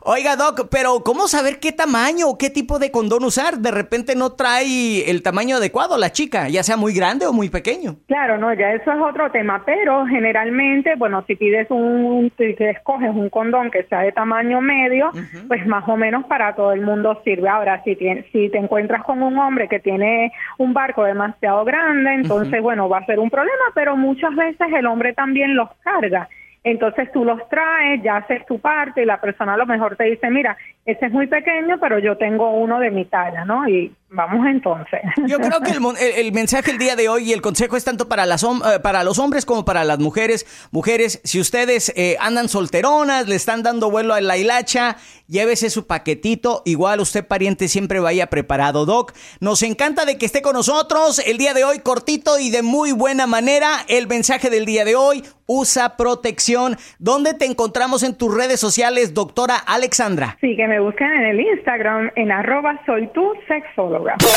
Oiga, 0.00 0.36
Doc, 0.36 0.68
pero 0.70 1.00
¿cómo 1.04 1.28
saber 1.28 1.60
qué 1.60 1.72
tamaño 1.72 2.26
o 2.30 2.38
qué 2.38 2.48
tipo 2.48 2.78
de 2.78 2.90
condón 2.90 3.24
usar? 3.24 3.58
De 3.58 3.70
repente 3.70 4.14
no 4.16 4.32
trae 4.32 5.10
el 5.10 5.22
tamaño 5.22 5.56
adecuado 5.56 5.98
la 5.98 6.12
chica, 6.12 6.48
ya 6.48 6.62
sea 6.62 6.78
muy 6.78 6.94
grande 6.94 7.26
o 7.26 7.34
muy 7.34 7.50
pequeño. 7.50 7.96
Claro, 8.08 8.38
no, 8.38 8.54
ya 8.54 8.72
eso 8.72 8.90
es 8.90 8.98
otro 9.02 9.30
tema, 9.30 9.62
pero 9.66 10.06
generalmente, 10.06 10.94
bueno, 10.96 11.22
si 11.26 11.36
pides 11.36 11.66
un, 11.70 12.32
si 12.38 12.54
escoges 12.58 13.10
un 13.10 13.28
condón 13.28 13.70
que 13.70 13.82
sea 13.84 14.00
de 14.00 14.12
tamaño 14.12 14.29
medio, 14.60 15.12
pues 15.48 15.66
más 15.66 15.86
o 15.88 15.96
menos 15.96 16.24
para 16.24 16.54
todo 16.54 16.72
el 16.72 16.80
mundo 16.82 17.20
sirve. 17.24 17.48
Ahora, 17.48 17.82
si, 17.84 17.96
tien- 17.96 18.24
si 18.32 18.48
te 18.50 18.58
encuentras 18.58 19.02
con 19.04 19.22
un 19.22 19.38
hombre 19.38 19.68
que 19.68 19.80
tiene 19.80 20.32
un 20.58 20.72
barco 20.72 21.04
demasiado 21.04 21.64
grande, 21.64 22.12
entonces, 22.14 22.62
bueno, 22.62 22.88
va 22.88 22.98
a 22.98 23.06
ser 23.06 23.18
un 23.18 23.30
problema, 23.30 23.64
pero 23.74 23.96
muchas 23.96 24.34
veces 24.34 24.68
el 24.72 24.86
hombre 24.86 25.12
también 25.12 25.54
los 25.56 25.68
carga. 25.82 26.28
Entonces 26.62 27.10
tú 27.12 27.24
los 27.24 27.48
traes, 27.48 28.02
ya 28.02 28.16
haces 28.16 28.44
tu 28.46 28.58
parte 28.60 29.02
y 29.02 29.06
la 29.06 29.20
persona 29.20 29.54
a 29.54 29.56
lo 29.56 29.64
mejor 29.66 29.96
te 29.96 30.04
dice, 30.04 30.28
mira, 30.30 30.56
ese 30.84 31.06
es 31.06 31.12
muy 31.12 31.26
pequeño, 31.26 31.78
pero 31.80 31.98
yo 31.98 32.16
tengo 32.18 32.50
uno 32.50 32.78
de 32.80 32.90
mi 32.90 33.06
talla, 33.06 33.44
¿no? 33.46 33.66
Y 33.66 33.92
vamos 34.10 34.46
entonces. 34.46 35.00
Yo 35.26 35.38
creo 35.38 35.60
que 35.60 35.70
el, 35.70 35.78
el- 35.98 36.26
el 36.26 36.32
mensaje 36.32 36.70
el 36.70 36.78
día 36.78 36.96
de 36.96 37.08
hoy 37.08 37.30
y 37.30 37.32
el 37.32 37.40
consejo 37.40 37.76
es 37.76 37.84
tanto 37.84 38.08
para, 38.08 38.26
las 38.26 38.42
eh, 38.42 38.48
para 38.82 39.04
los 39.04 39.18
hombres 39.18 39.44
como 39.46 39.64
para 39.64 39.84
las 39.84 39.98
mujeres. 39.98 40.46
Mujeres, 40.70 41.20
si 41.24 41.40
ustedes 41.40 41.92
eh, 41.96 42.16
andan 42.20 42.48
solteronas, 42.48 43.28
le 43.28 43.36
están 43.36 43.62
dando 43.62 43.90
vuelo 43.90 44.14
a 44.14 44.20
la 44.20 44.36
hilacha, 44.36 44.96
llévese 45.28 45.70
su 45.70 45.86
paquetito. 45.86 46.62
Igual 46.64 47.00
usted, 47.00 47.26
pariente, 47.26 47.68
siempre 47.68 48.00
vaya 48.00 48.28
preparado, 48.28 48.84
Doc. 48.86 49.12
Nos 49.40 49.62
encanta 49.62 50.04
de 50.04 50.18
que 50.18 50.26
esté 50.26 50.42
con 50.42 50.54
nosotros 50.54 51.20
el 51.24 51.38
día 51.38 51.54
de 51.54 51.64
hoy, 51.64 51.78
cortito 51.80 52.38
y 52.38 52.50
de 52.50 52.62
muy 52.62 52.92
buena 52.92 53.26
manera. 53.26 53.84
El 53.88 54.06
mensaje 54.08 54.50
del 54.50 54.66
día 54.66 54.84
de 54.84 54.96
hoy, 54.96 55.22
usa 55.46 55.96
protección. 55.96 56.76
¿Dónde 56.98 57.34
te 57.34 57.44
encontramos 57.44 58.02
en 58.04 58.16
tus 58.16 58.32
redes 58.34 58.60
sociales, 58.60 59.14
doctora 59.14 59.56
Alexandra? 59.56 60.36
Sí, 60.40 60.54
que 60.56 60.66
me 60.68 60.78
busquen 60.80 61.08
en 61.12 61.24
el 61.24 61.40
Instagram 61.40 62.10
en 62.14 62.30
arroba 62.30 62.80
soy 62.86 63.08
tu 63.12 63.32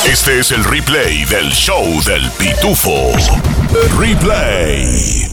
Este 0.06 0.40
es 0.40 0.50
el 0.52 0.64
replay 0.64 1.24
del 1.24 1.50
show 1.50 1.84
del 2.04 2.30
pitufo. 2.32 3.12
Replay. 3.98 5.26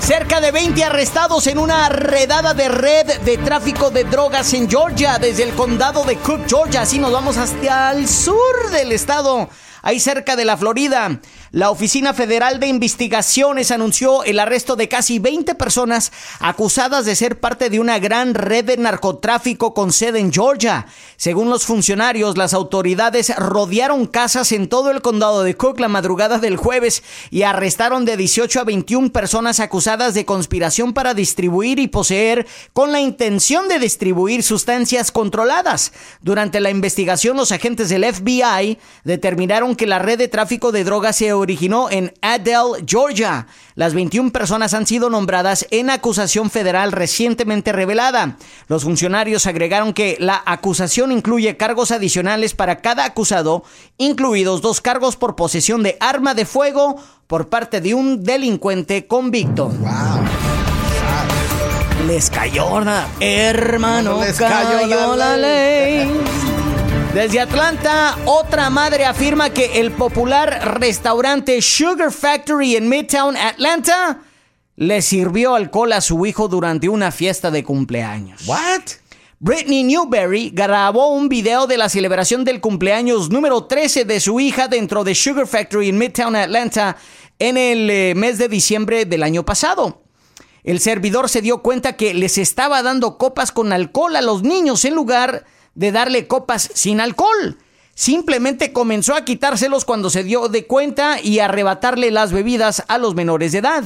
Cerca 0.00 0.40
de 0.40 0.52
20 0.52 0.84
arrestados 0.84 1.46
en 1.46 1.58
una 1.58 1.88
redada 1.88 2.54
de 2.54 2.68
red 2.68 3.20
de 3.20 3.38
tráfico 3.38 3.90
de 3.90 4.04
drogas 4.04 4.54
en 4.54 4.70
Georgia, 4.70 5.18
desde 5.18 5.42
el 5.42 5.52
condado 5.54 6.04
de 6.04 6.16
Cook, 6.16 6.42
Georgia. 6.48 6.82
Así 6.82 6.98
nos 6.98 7.12
vamos 7.12 7.36
hasta 7.36 7.92
el 7.92 8.08
sur 8.08 8.70
del 8.70 8.92
estado, 8.92 9.50
ahí 9.82 10.00
cerca 10.00 10.36
de 10.36 10.44
la 10.44 10.56
Florida. 10.56 11.20
La 11.52 11.70
Oficina 11.70 12.12
Federal 12.12 12.58
de 12.58 12.66
Investigaciones 12.66 13.70
anunció 13.70 14.24
el 14.24 14.40
arresto 14.40 14.74
de 14.74 14.88
casi 14.88 15.20
20 15.20 15.54
personas 15.54 16.10
acusadas 16.40 17.04
de 17.04 17.14
ser 17.14 17.38
parte 17.38 17.70
de 17.70 17.78
una 17.78 18.00
gran 18.00 18.34
red 18.34 18.64
de 18.64 18.76
narcotráfico 18.76 19.72
con 19.72 19.92
sede 19.92 20.18
en 20.18 20.32
Georgia. 20.32 20.86
Según 21.16 21.48
los 21.48 21.64
funcionarios, 21.64 22.36
las 22.36 22.52
autoridades 22.52 23.32
rodearon 23.36 24.06
casas 24.06 24.50
en 24.50 24.68
todo 24.68 24.90
el 24.90 25.02
condado 25.02 25.44
de 25.44 25.56
Cook 25.56 25.78
la 25.78 25.86
madrugada 25.86 26.38
del 26.38 26.56
jueves 26.56 27.04
y 27.30 27.42
arrestaron 27.42 28.04
de 28.04 28.16
18 28.16 28.60
a 28.60 28.64
21 28.64 29.12
personas 29.12 29.60
acusadas 29.60 30.14
de 30.14 30.24
conspiración 30.24 30.94
para 30.94 31.14
distribuir 31.14 31.78
y 31.78 31.86
poseer 31.86 32.46
con 32.72 32.90
la 32.90 33.00
intención 33.00 33.68
de 33.68 33.78
distribuir 33.78 34.42
sustancias 34.42 35.12
controladas. 35.12 35.92
Durante 36.22 36.58
la 36.58 36.70
investigación, 36.70 37.36
los 37.36 37.52
agentes 37.52 37.88
del 37.88 38.04
FBI 38.04 38.78
determinaron 39.04 39.76
que 39.76 39.86
la 39.86 40.00
red 40.00 40.18
de 40.18 40.26
tráfico 40.26 40.72
de 40.72 40.82
drogas 40.82 41.14
se 41.16 41.36
originó 41.46 41.88
en 41.90 42.12
Adel, 42.22 42.84
Georgia. 42.84 43.46
Las 43.76 43.94
21 43.94 44.32
personas 44.32 44.74
han 44.74 44.84
sido 44.84 45.10
nombradas 45.10 45.64
en 45.70 45.90
acusación 45.90 46.50
federal 46.50 46.90
recientemente 46.90 47.72
revelada. 47.72 48.36
Los 48.66 48.82
funcionarios 48.82 49.46
agregaron 49.46 49.92
que 49.92 50.16
la 50.18 50.42
acusación 50.44 51.12
incluye 51.12 51.56
cargos 51.56 51.92
adicionales 51.92 52.54
para 52.54 52.80
cada 52.80 53.04
acusado, 53.04 53.62
incluidos 53.96 54.60
dos 54.60 54.80
cargos 54.80 55.14
por 55.14 55.36
posesión 55.36 55.84
de 55.84 55.96
arma 56.00 56.34
de 56.34 56.46
fuego 56.46 56.96
por 57.28 57.48
parte 57.48 57.80
de 57.80 57.94
un 57.94 58.24
delincuente 58.24 59.06
convicto. 59.06 59.72
Les 62.08 62.28
cayó 62.28 62.80
la 62.80 63.06
hermano, 63.20 64.20
Les 64.20 64.36
cayó, 64.36 64.80
cayó 64.80 65.14
la 65.14 65.16
la 65.16 65.36
ley. 65.36 66.45
Desde 67.16 67.40
Atlanta, 67.40 68.14
otra 68.26 68.68
madre 68.68 69.06
afirma 69.06 69.48
que 69.48 69.80
el 69.80 69.90
popular 69.90 70.78
restaurante 70.78 71.62
Sugar 71.62 72.12
Factory 72.12 72.76
en 72.76 72.90
Midtown 72.90 73.38
Atlanta 73.38 74.20
le 74.76 75.00
sirvió 75.00 75.54
alcohol 75.54 75.94
a 75.94 76.02
su 76.02 76.26
hijo 76.26 76.46
durante 76.46 76.90
una 76.90 77.10
fiesta 77.10 77.50
de 77.50 77.64
cumpleaños. 77.64 78.46
What? 78.46 78.82
Britney 79.38 79.82
Newberry 79.82 80.50
grabó 80.50 81.08
un 81.14 81.30
video 81.30 81.66
de 81.66 81.78
la 81.78 81.88
celebración 81.88 82.44
del 82.44 82.60
cumpleaños 82.60 83.30
número 83.30 83.64
13 83.64 84.04
de 84.04 84.20
su 84.20 84.38
hija 84.38 84.68
dentro 84.68 85.02
de 85.02 85.14
Sugar 85.14 85.46
Factory 85.46 85.88
en 85.88 85.96
Midtown 85.96 86.36
Atlanta 86.36 86.98
en 87.38 87.56
el 87.56 87.88
eh, 87.88 88.12
mes 88.14 88.36
de 88.36 88.50
diciembre 88.50 89.06
del 89.06 89.22
año 89.22 89.42
pasado. 89.42 90.02
El 90.64 90.80
servidor 90.80 91.30
se 91.30 91.40
dio 91.40 91.62
cuenta 91.62 91.94
que 91.94 92.12
les 92.12 92.36
estaba 92.36 92.82
dando 92.82 93.16
copas 93.16 93.52
con 93.52 93.72
alcohol 93.72 94.16
a 94.16 94.20
los 94.20 94.42
niños 94.42 94.84
en 94.84 94.94
lugar 94.94 95.46
de 95.76 95.92
darle 95.92 96.26
copas 96.26 96.68
sin 96.74 97.00
alcohol. 97.00 97.58
Simplemente 97.94 98.72
comenzó 98.72 99.14
a 99.14 99.24
quitárselos 99.24 99.84
cuando 99.84 100.10
se 100.10 100.24
dio 100.24 100.48
de 100.48 100.66
cuenta 100.66 101.20
y 101.20 101.38
arrebatarle 101.38 102.10
las 102.10 102.32
bebidas 102.32 102.82
a 102.88 102.98
los 102.98 103.14
menores 103.14 103.52
de 103.52 103.58
edad. 103.58 103.84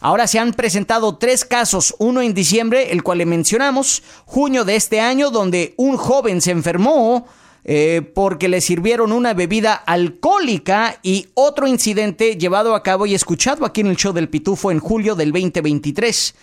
Ahora 0.00 0.26
se 0.26 0.38
han 0.38 0.52
presentado 0.52 1.16
tres 1.16 1.44
casos, 1.44 1.94
uno 1.98 2.22
en 2.22 2.32
diciembre, 2.32 2.92
el 2.92 3.02
cual 3.02 3.18
le 3.18 3.26
mencionamos, 3.26 4.02
junio 4.24 4.64
de 4.64 4.76
este 4.76 5.00
año, 5.00 5.30
donde 5.30 5.74
un 5.76 5.96
joven 5.96 6.40
se 6.40 6.52
enfermó 6.52 7.26
eh, 7.64 8.00
porque 8.14 8.48
le 8.48 8.62
sirvieron 8.62 9.12
una 9.12 9.34
bebida 9.34 9.74
alcohólica 9.74 10.98
y 11.02 11.28
otro 11.34 11.66
incidente 11.66 12.36
llevado 12.36 12.74
a 12.74 12.82
cabo 12.82 13.04
y 13.04 13.14
escuchado 13.14 13.66
aquí 13.66 13.82
en 13.82 13.88
el 13.88 13.96
show 13.96 14.14
del 14.14 14.30
Pitufo 14.30 14.70
en 14.70 14.78
julio 14.78 15.14
del 15.14 15.32
2023. 15.32 16.34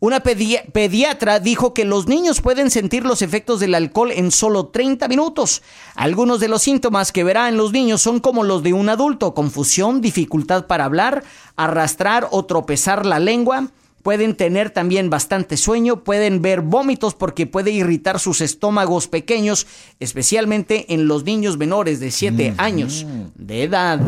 Una 0.00 0.22
pedi- 0.22 0.60
pediatra 0.72 1.40
dijo 1.40 1.72
que 1.72 1.84
los 1.84 2.06
niños 2.08 2.40
pueden 2.40 2.70
sentir 2.70 3.04
los 3.04 3.22
efectos 3.22 3.60
del 3.60 3.74
alcohol 3.74 4.10
en 4.12 4.30
solo 4.30 4.66
30 4.66 5.08
minutos. 5.08 5.62
Algunos 5.94 6.40
de 6.40 6.48
los 6.48 6.62
síntomas 6.62 7.10
que 7.12 7.24
verá 7.24 7.48
en 7.48 7.56
los 7.56 7.72
niños 7.72 8.02
son 8.02 8.20
como 8.20 8.44
los 8.44 8.62
de 8.62 8.72
un 8.74 8.88
adulto, 8.88 9.34
confusión, 9.34 10.00
dificultad 10.00 10.66
para 10.66 10.84
hablar, 10.84 11.24
arrastrar 11.56 12.28
o 12.30 12.44
tropezar 12.44 13.06
la 13.06 13.18
lengua. 13.18 13.68
Pueden 14.02 14.36
tener 14.36 14.68
también 14.68 15.08
bastante 15.08 15.56
sueño, 15.56 16.04
pueden 16.04 16.42
ver 16.42 16.60
vómitos 16.60 17.14
porque 17.14 17.46
puede 17.46 17.70
irritar 17.70 18.20
sus 18.20 18.42
estómagos 18.42 19.08
pequeños, 19.08 19.66
especialmente 19.98 20.92
en 20.92 21.08
los 21.08 21.24
niños 21.24 21.56
menores 21.56 22.00
de 22.00 22.10
7 22.10 22.52
años 22.58 23.06
de 23.34 23.62
edad. 23.62 24.00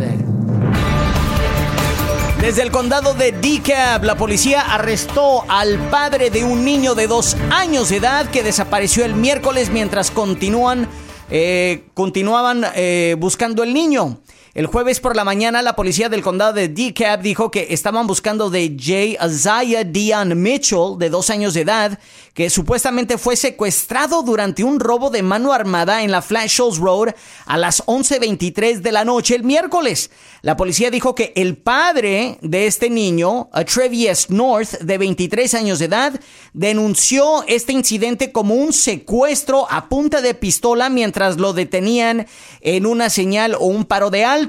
Desde 2.40 2.62
el 2.62 2.70
condado 2.70 3.14
de 3.14 3.32
DeKalb, 3.32 4.04
la 4.04 4.14
policía 4.16 4.60
arrestó 4.60 5.44
al 5.48 5.78
padre 5.88 6.28
de 6.28 6.44
un 6.44 6.64
niño 6.64 6.94
de 6.94 7.06
dos 7.06 7.34
años 7.50 7.88
de 7.88 7.96
edad 7.96 8.30
que 8.30 8.42
desapareció 8.42 9.06
el 9.06 9.14
miércoles 9.14 9.70
mientras 9.70 10.10
continúan, 10.10 10.86
eh, 11.30 11.84
continuaban 11.94 12.64
eh, 12.74 13.16
buscando 13.18 13.62
el 13.62 13.72
niño. 13.72 14.18
El 14.56 14.64
jueves 14.64 15.00
por 15.00 15.16
la 15.16 15.22
mañana, 15.22 15.60
la 15.60 15.76
policía 15.76 16.08
del 16.08 16.22
condado 16.22 16.54
de 16.54 16.70
DeKalb 16.70 17.20
dijo 17.20 17.50
que 17.50 17.66
estaban 17.74 18.06
buscando 18.06 18.48
de 18.48 18.74
Jay 18.80 19.18
Isaiah 19.22 19.84
Dion 19.84 20.40
Mitchell, 20.40 20.96
de 20.96 21.10
dos 21.10 21.28
años 21.28 21.52
de 21.52 21.60
edad, 21.60 21.98
que 22.32 22.48
supuestamente 22.48 23.18
fue 23.18 23.36
secuestrado 23.36 24.22
durante 24.22 24.64
un 24.64 24.80
robo 24.80 25.10
de 25.10 25.22
mano 25.22 25.52
armada 25.52 26.02
en 26.02 26.10
la 26.10 26.22
Flash 26.22 26.56
Shoals 26.56 26.78
Road 26.78 27.14
a 27.44 27.58
las 27.58 27.84
11.23 27.84 28.80
de 28.80 28.92
la 28.92 29.04
noche 29.04 29.34
el 29.34 29.44
miércoles. 29.44 30.10
La 30.40 30.56
policía 30.56 30.90
dijo 30.90 31.14
que 31.14 31.34
el 31.36 31.58
padre 31.58 32.38
de 32.40 32.66
este 32.66 32.88
niño, 32.88 33.50
Trevius 33.66 34.30
North, 34.30 34.78
de 34.80 34.96
23 34.96 35.52
años 35.52 35.80
de 35.80 35.84
edad, 35.84 36.18
denunció 36.54 37.44
este 37.46 37.74
incidente 37.74 38.32
como 38.32 38.54
un 38.54 38.72
secuestro 38.72 39.66
a 39.70 39.90
punta 39.90 40.22
de 40.22 40.32
pistola 40.32 40.88
mientras 40.88 41.36
lo 41.36 41.52
detenían 41.52 42.26
en 42.62 42.86
una 42.86 43.10
señal 43.10 43.54
o 43.54 43.66
un 43.66 43.84
paro 43.84 44.08
de 44.08 44.24
alto. 44.24 44.45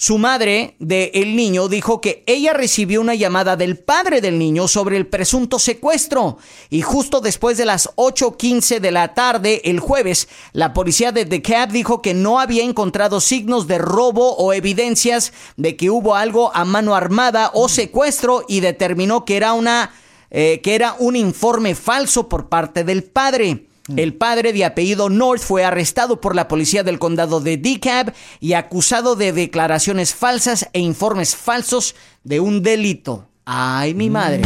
Su 0.00 0.16
madre 0.16 0.76
del 0.78 1.10
el 1.12 1.34
niño 1.34 1.66
dijo 1.66 2.00
que 2.00 2.22
ella 2.26 2.52
recibió 2.52 3.00
una 3.00 3.16
llamada 3.16 3.56
del 3.56 3.78
padre 3.78 4.20
del 4.20 4.38
niño 4.38 4.68
sobre 4.68 4.96
el 4.96 5.08
presunto 5.08 5.58
secuestro 5.58 6.38
y 6.70 6.82
justo 6.82 7.20
después 7.20 7.58
de 7.58 7.64
las 7.64 7.88
8.15 7.96 8.78
de 8.78 8.92
la 8.92 9.14
tarde 9.14 9.60
el 9.64 9.80
jueves, 9.80 10.28
la 10.52 10.72
policía 10.72 11.10
de 11.10 11.24
DeKalb 11.24 11.72
dijo 11.72 12.00
que 12.00 12.14
no 12.14 12.38
había 12.38 12.62
encontrado 12.62 13.20
signos 13.20 13.66
de 13.66 13.78
robo 13.78 14.36
o 14.36 14.52
evidencias 14.52 15.32
de 15.56 15.76
que 15.76 15.90
hubo 15.90 16.14
algo 16.14 16.54
a 16.54 16.64
mano 16.64 16.94
armada 16.94 17.50
o 17.52 17.68
secuestro 17.68 18.44
y 18.46 18.60
determinó 18.60 19.24
que 19.24 19.36
era 19.36 19.52
una 19.52 19.90
eh, 20.30 20.60
que 20.62 20.76
era 20.76 20.94
un 20.98 21.16
informe 21.16 21.74
falso 21.74 22.28
por 22.28 22.48
parte 22.48 22.84
del 22.84 23.02
padre. 23.02 23.67
El 23.96 24.14
padre 24.14 24.52
de 24.52 24.64
apellido 24.64 25.08
North 25.08 25.42
fue 25.42 25.64
arrestado 25.64 26.20
por 26.20 26.34
la 26.34 26.48
policía 26.48 26.82
del 26.82 26.98
condado 26.98 27.40
de 27.40 27.56
DeKalb 27.56 28.12
y 28.40 28.52
acusado 28.52 29.16
de 29.16 29.32
declaraciones 29.32 30.14
falsas 30.14 30.68
e 30.72 30.80
informes 30.80 31.36
falsos 31.36 31.94
de 32.24 32.40
un 32.40 32.62
delito. 32.62 33.28
Ay, 33.44 33.94
mi 33.94 34.10
madre. 34.10 34.42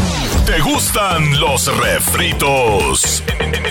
¿Te 0.46 0.60
gustan 0.60 1.40
los 1.40 1.66
refritos? 1.76 3.22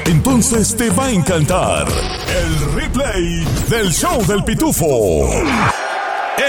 Entonces 0.06 0.76
te 0.76 0.90
va 0.90 1.06
a 1.06 1.12
encantar 1.12 1.88
el 1.88 2.74
replay 2.74 3.46
del 3.70 3.94
show 3.94 4.26
del 4.26 4.44
pitufo. 4.44 5.30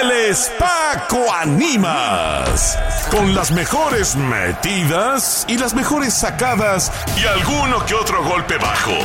Él 0.00 0.10
es 0.10 0.50
Paco 0.58 1.30
Animas. 1.34 2.78
Con 3.10 3.34
las 3.34 3.50
mejores 3.50 4.16
metidas 4.16 5.44
y 5.48 5.58
las 5.58 5.74
mejores 5.74 6.14
sacadas 6.14 6.90
y 7.20 7.26
alguno 7.26 7.84
que 7.84 7.94
otro 7.94 8.24
golpe 8.24 8.56
bajo. 8.56 8.96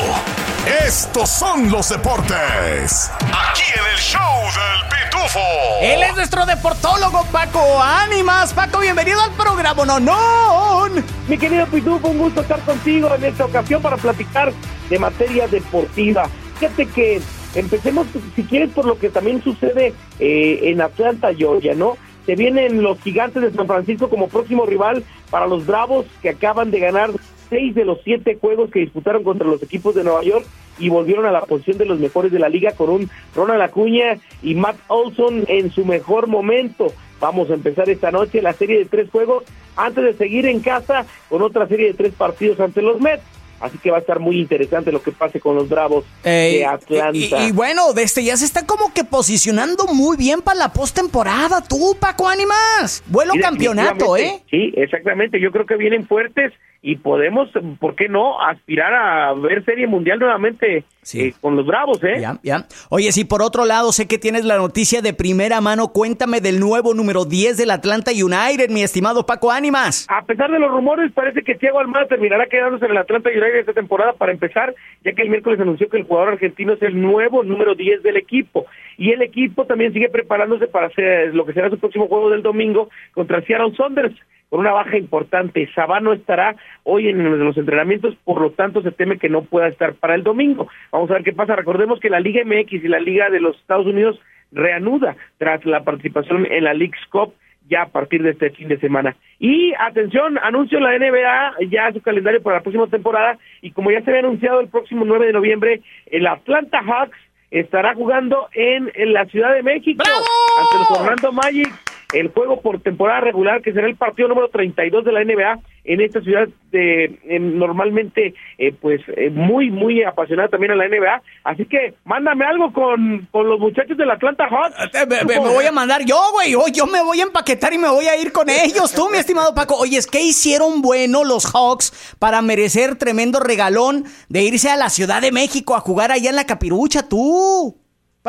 Estos 0.85 1.29
son 1.29 1.69
los 1.69 1.89
deportes. 1.89 3.11
Aquí 3.19 3.63
en 3.75 3.85
el 3.93 3.99
show 3.99 4.41
del 4.43 4.89
Pitufo. 4.89 5.39
Él 5.81 6.03
es 6.03 6.15
nuestro 6.15 6.45
deportólogo 6.45 7.25
Paco 7.33 7.81
Animas. 7.81 8.53
Paco, 8.53 8.79
bienvenido 8.79 9.21
al 9.21 9.31
programa 9.31 9.85
No 9.85 9.99
No. 9.99 10.87
Mi 11.27 11.37
querido 11.37 11.65
Pitufo, 11.67 12.07
un 12.07 12.19
gusto 12.19 12.41
estar 12.41 12.61
contigo 12.61 13.13
en 13.13 13.25
esta 13.25 13.43
ocasión 13.43 13.81
para 13.81 13.97
platicar 13.97 14.53
de 14.89 14.99
materia 14.99 15.47
deportiva. 15.49 16.29
Fíjate 16.59 16.85
que 16.87 17.21
empecemos, 17.59 18.07
si 18.35 18.43
quieres, 18.43 18.71
por 18.71 18.85
lo 18.85 18.97
que 18.97 19.09
también 19.09 19.41
sucede 19.43 19.93
eh, 20.19 20.59
en 20.63 20.81
Atlanta, 20.81 21.33
Georgia, 21.33 21.75
¿no? 21.75 21.97
Se 22.25 22.35
vienen 22.35 22.83
los 22.83 22.99
gigantes 23.01 23.41
de 23.41 23.51
San 23.51 23.67
Francisco 23.67 24.09
como 24.09 24.27
próximo 24.27 24.65
rival 24.65 25.03
para 25.29 25.47
los 25.47 25.65
Bravos 25.65 26.05
que 26.21 26.29
acaban 26.29 26.71
de 26.71 26.79
ganar 26.79 27.11
seis 27.49 27.73
de 27.73 27.85
los 27.85 27.99
siete 28.03 28.37
juegos 28.39 28.69
que 28.69 28.81
disputaron 28.81 29.23
contra 29.23 29.47
los 29.47 29.63
equipos 29.63 29.95
de 29.95 30.03
Nueva 30.03 30.23
York 30.23 30.45
y 30.79 30.89
volvieron 30.89 31.25
a 31.25 31.31
la 31.31 31.41
posición 31.41 31.77
de 31.77 31.85
los 31.85 31.99
mejores 31.99 32.31
de 32.31 32.39
la 32.39 32.49
liga 32.49 32.73
con 32.73 32.89
un 32.89 33.09
Ronald 33.33 33.61
Acuña 33.61 34.17
y 34.43 34.55
Matt 34.55 34.77
Olson 34.87 35.45
en 35.47 35.71
su 35.71 35.85
mejor 35.85 36.27
momento. 36.27 36.93
Vamos 37.19 37.49
a 37.49 37.55
empezar 37.55 37.89
esta 37.89 38.11
noche 38.11 38.41
la 38.41 38.53
serie 38.53 38.77
de 38.79 38.85
tres 38.85 39.09
juegos 39.09 39.43
antes 39.75 40.03
de 40.03 40.13
seguir 40.13 40.45
en 40.45 40.59
casa 40.59 41.05
con 41.29 41.41
otra 41.41 41.67
serie 41.67 41.87
de 41.87 41.93
tres 41.93 42.13
partidos 42.13 42.59
ante 42.59 42.81
los 42.81 42.99
Mets. 42.99 43.23
Así 43.59 43.77
que 43.79 43.89
va 43.89 43.97
a 43.97 43.99
estar 44.01 44.19
muy 44.19 44.39
interesante 44.39 44.91
lo 44.91 45.01
que 45.01 45.11
pase 45.11 45.39
con 45.39 45.55
los 45.55 45.67
Bravos 45.67 46.05
de 46.23 46.65
Atlanta. 46.65 47.43
Y, 47.43 47.47
y 47.47 47.51
bueno, 47.51 47.93
desde 47.93 48.23
ya 48.23 48.37
se 48.37 48.45
está 48.45 48.65
como 48.65 48.93
que 48.93 49.03
posicionando 49.03 49.85
muy 49.87 50.15
bien 50.15 50.41
para 50.41 50.59
la 50.59 50.73
postemporada, 50.73 51.63
tú, 51.63 51.97
Paco 51.99 52.27
Animas. 52.27 53.03
Vuelo 53.07 53.33
Sí, 53.33 53.39
campeonato, 53.39 54.15
¿eh? 54.15 54.43
Sí, 54.49 54.73
exactamente. 54.75 55.39
Yo 55.39 55.51
creo 55.51 55.65
que 55.65 55.75
vienen 55.75 56.07
fuertes 56.07 56.53
y 56.89 56.95
podemos, 56.95 57.49
¿por 57.81 57.95
qué 57.95 58.07
no?, 58.07 58.39
aspirar 58.41 58.93
a 58.93 59.33
ver 59.33 59.65
Serie 59.65 59.87
Mundial 59.87 60.19
nuevamente 60.19 60.85
Sí. 61.01 61.19
eh, 61.21 61.33
con 61.41 61.55
los 61.57 61.65
Bravos, 61.65 62.01
¿eh? 62.03 62.15
Ya, 62.21 62.37
ya. 62.43 62.65
Oye, 62.89 63.11
sí, 63.11 63.23
por 63.25 63.41
otro 63.41 63.65
lado, 63.65 63.91
sé 63.91 64.07
que 64.07 64.17
tienes 64.17 64.45
la 64.45 64.57
noticia 64.57 65.01
de 65.01 65.13
primera 65.13 65.59
mano. 65.61 65.89
Cuéntame 65.89 66.39
del 66.41 66.59
nuevo 66.61 66.93
número 66.93 67.23
10 67.25 67.57
del 67.57 67.71
Atlanta 67.71 68.11
United, 68.11 68.69
mi 68.69 68.83
estimado 68.83 69.25
Paco 69.25 69.51
Ánimas. 69.51 70.05
A 70.09 70.23
pesar 70.25 70.49
de 70.51 70.59
los 70.59 70.69
rumores, 70.71 71.11
parece 71.13 71.43
que 71.43 71.55
Thiago 71.55 71.79
Almada 71.79 72.07
terminará 72.07 72.45
quedándose 72.47 72.85
en 72.85 72.91
el 72.91 72.97
Atlanta 72.97 73.29
United 73.29 73.55
esta 73.59 73.73
temporada 73.73 74.13
para 74.13 74.31
empezar, 74.31 74.73
ya 75.03 75.11
que 75.13 75.21
el 75.23 75.29
miércoles 75.29 75.59
anunció 75.59 75.89
que 75.89 75.97
el 75.97 76.03
jugador 76.03 76.33
argentino 76.33 76.73
es 76.73 76.81
el 76.81 77.01
nuevo 77.01 77.43
número 77.43 77.75
10 77.75 78.01
del 78.03 78.15
equipo. 78.17 78.65
Y 78.97 79.11
el 79.11 79.21
equipo 79.21 79.65
también 79.65 79.91
sigue 79.93 80.09
preparándose 80.09 80.67
para 80.67 80.87
hacer 80.87 81.33
lo 81.35 81.45
que 81.45 81.53
será 81.53 81.69
su 81.69 81.77
próximo 81.79 82.07
juego 82.07 82.29
del 82.29 82.43
domingo 82.43 82.89
contra 83.13 83.41
Seattle 83.43 83.75
Saunders, 83.77 84.15
con 84.49 84.59
una 84.61 84.71
baja 84.71 84.97
importante. 84.97 85.69
Sabano 85.73 86.13
estará 86.13 86.55
hoy 86.83 87.09
en 87.09 87.39
los 87.39 87.57
entrenamientos, 87.57 88.15
por 88.23 88.41
lo 88.41 88.51
tanto 88.51 88.81
se 88.81 88.91
teme 88.91 89.17
que 89.17 89.29
no 89.29 89.43
pueda 89.43 89.67
estar 89.67 89.93
para 89.93 90.15
el 90.15 90.23
domingo. 90.23 90.67
Vamos 90.91 91.09
a 91.09 91.15
ver 91.15 91.23
qué 91.23 91.33
pasa. 91.33 91.55
Recordemos 91.55 91.99
que 91.99 92.09
la 92.09 92.19
Liga 92.19 92.43
MX 92.45 92.73
y 92.73 92.87
la 92.87 92.99
Liga 92.99 93.29
de 93.29 93.39
los 93.39 93.57
Estados 93.57 93.85
Unidos 93.85 94.19
reanuda 94.51 95.15
tras 95.37 95.65
la 95.65 95.83
participación 95.83 96.45
en 96.49 96.63
la 96.63 96.73
League's 96.73 97.05
Cup 97.09 97.33
ya 97.69 97.81
a 97.81 97.89
partir 97.89 98.23
de 98.23 98.31
este 98.31 98.49
fin 98.51 98.69
de 98.69 98.79
semana. 98.79 99.15
Y 99.39 99.73
atención, 99.77 100.37
anuncio 100.37 100.79
la 100.79 100.97
NBA 100.97 101.67
ya 101.69 101.91
su 101.91 102.01
calendario 102.01 102.41
para 102.41 102.57
la 102.57 102.63
próxima 102.63 102.87
temporada 102.87 103.37
y 103.61 103.71
como 103.71 103.91
ya 103.91 104.01
se 104.01 104.09
había 104.09 104.21
anunciado 104.21 104.61
el 104.61 104.69
próximo 104.69 105.03
9 105.05 105.27
de 105.27 105.33
noviembre, 105.33 105.81
el 106.05 106.25
Atlanta 106.27 106.81
Hawks 106.81 107.17
estará 107.51 107.93
jugando 107.93 108.47
en, 108.53 108.91
en 108.95 109.13
la 109.13 109.25
Ciudad 109.25 109.53
de 109.53 109.63
México 109.63 110.03
ante 110.03 110.77
los 110.77 110.99
Orlando 110.99 111.31
Magic 111.33 111.73
el 112.13 112.29
juego 112.29 112.61
por 112.61 112.79
temporada 112.81 113.21
regular 113.21 113.61
que 113.61 113.73
será 113.73 113.87
el 113.87 113.95
partido 113.95 114.29
número 114.29 114.49
32 114.49 115.03
de 115.03 115.11
la 115.11 115.23
NBA 115.23 115.59
en 115.83 116.01
esta 116.01 116.21
ciudad 116.21 116.47
de 116.71 117.05
eh, 117.05 117.39
normalmente 117.39 118.33
eh, 118.57 118.73
pues 118.79 119.01
eh, 119.15 119.29
muy 119.29 119.71
muy 119.71 120.03
apasionada 120.03 120.49
también 120.49 120.71
a 120.71 120.75
la 120.75 120.87
NBA 120.87 121.21
así 121.43 121.65
que 121.65 121.95
mándame 122.05 122.45
algo 122.45 122.71
con, 122.71 123.27
con 123.31 123.47
los 123.47 123.59
muchachos 123.59 123.97
del 123.97 124.09
Atlanta 124.09 124.47
Hawks 124.49 124.75
Eh, 124.93 125.05
Me, 125.25 125.37
voy 125.39 125.65
a 125.65 125.71
mandar 125.71 126.03
yo, 126.05 126.19
güey. 126.33 126.51
Yo, 126.51 126.67
yo 126.71 126.85
me 126.87 127.01
voy 127.01 127.19
a 127.19 127.23
empaquetar 127.23 127.73
y 127.73 127.77
me 127.77 127.89
voy 127.89 128.05
a 128.05 128.19
ir 128.19 128.31
con 128.31 128.49
ellos. 128.49 128.93
Tú, 128.93 129.09
mi 129.09 129.17
estimado 129.17 129.53
Paco. 129.53 129.75
Oye, 129.75 129.97
es 129.97 130.07
que 130.07 130.21
hicieron 130.21 130.81
bueno 130.81 131.23
los 131.23 131.45
Hawks 131.45 132.15
para 132.19 132.41
merecer 132.41 132.95
tremendo 132.95 133.39
regalón 133.39 134.05
de 134.29 134.43
irse 134.43 134.69
a 134.69 134.77
la 134.77 134.89
Ciudad 134.89 135.21
de 135.21 135.31
México 135.31 135.75
a 135.75 135.79
jugar 135.79 136.11
allá 136.11 136.29
en 136.29 136.35
la 136.35 136.45
capirucha, 136.45 137.07
tú. 137.07 137.75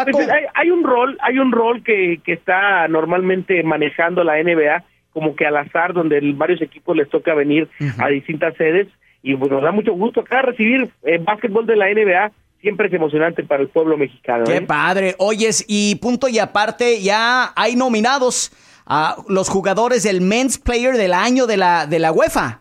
Paco. 0.05 0.19
Pues, 0.19 0.29
hay, 0.29 0.45
hay 0.55 0.71
un 0.71 0.85
rol, 0.85 1.19
hay 1.21 1.39
un 1.39 1.53
rol 1.53 1.83
que, 1.83 2.21
que 2.25 2.33
está 2.33 2.87
normalmente 2.89 3.63
manejando 3.63 4.25
la 4.25 4.43
NBA, 4.43 4.85
como 5.13 5.35
que 5.35 5.47
al 5.47 5.57
azar, 5.57 5.93
donde 5.93 6.21
varios 6.35 6.63
equipos 6.63 6.97
les 6.97 7.09
toca 7.09 7.35
venir 7.35 7.69
a 7.99 8.09
distintas 8.09 8.57
sedes, 8.57 8.89
y 9.23 9.35
pues 9.37 9.51
nos 9.51 9.63
da 9.63 9.73
mucho 9.73 9.93
gusto 9.93 10.21
acá 10.21 10.43
recibir 10.43 10.89
eh, 11.03 11.19
básquetbol 11.19 11.67
de 11.67 11.77
la 11.77 11.87
NBA, 11.93 12.33
siempre 12.61 12.89
es 12.89 12.93
emocionante 12.93 13.43
para 13.43 13.63
el 13.63 13.69
pueblo 13.69 13.97
mexicano. 13.97 14.45
Qué 14.45 14.57
¿eh? 14.57 14.63
padre. 14.63 15.15
Oyes, 15.19 15.65
y 15.69 15.97
punto 15.97 16.29
y 16.29 16.39
aparte, 16.39 17.01
ya 17.03 17.53
hay 17.57 17.77
nominados 17.77 18.53
a 18.87 19.17
los 19.29 19.49
jugadores 19.49 20.03
del 20.03 20.21
Men's 20.21 20.59
Player 20.59 20.97
del 20.97 21.13
año 21.13 21.47
de 21.47 21.57
la, 21.57 21.87
de 21.87 21.99
la 21.99 22.13
UEFA. 22.13 22.61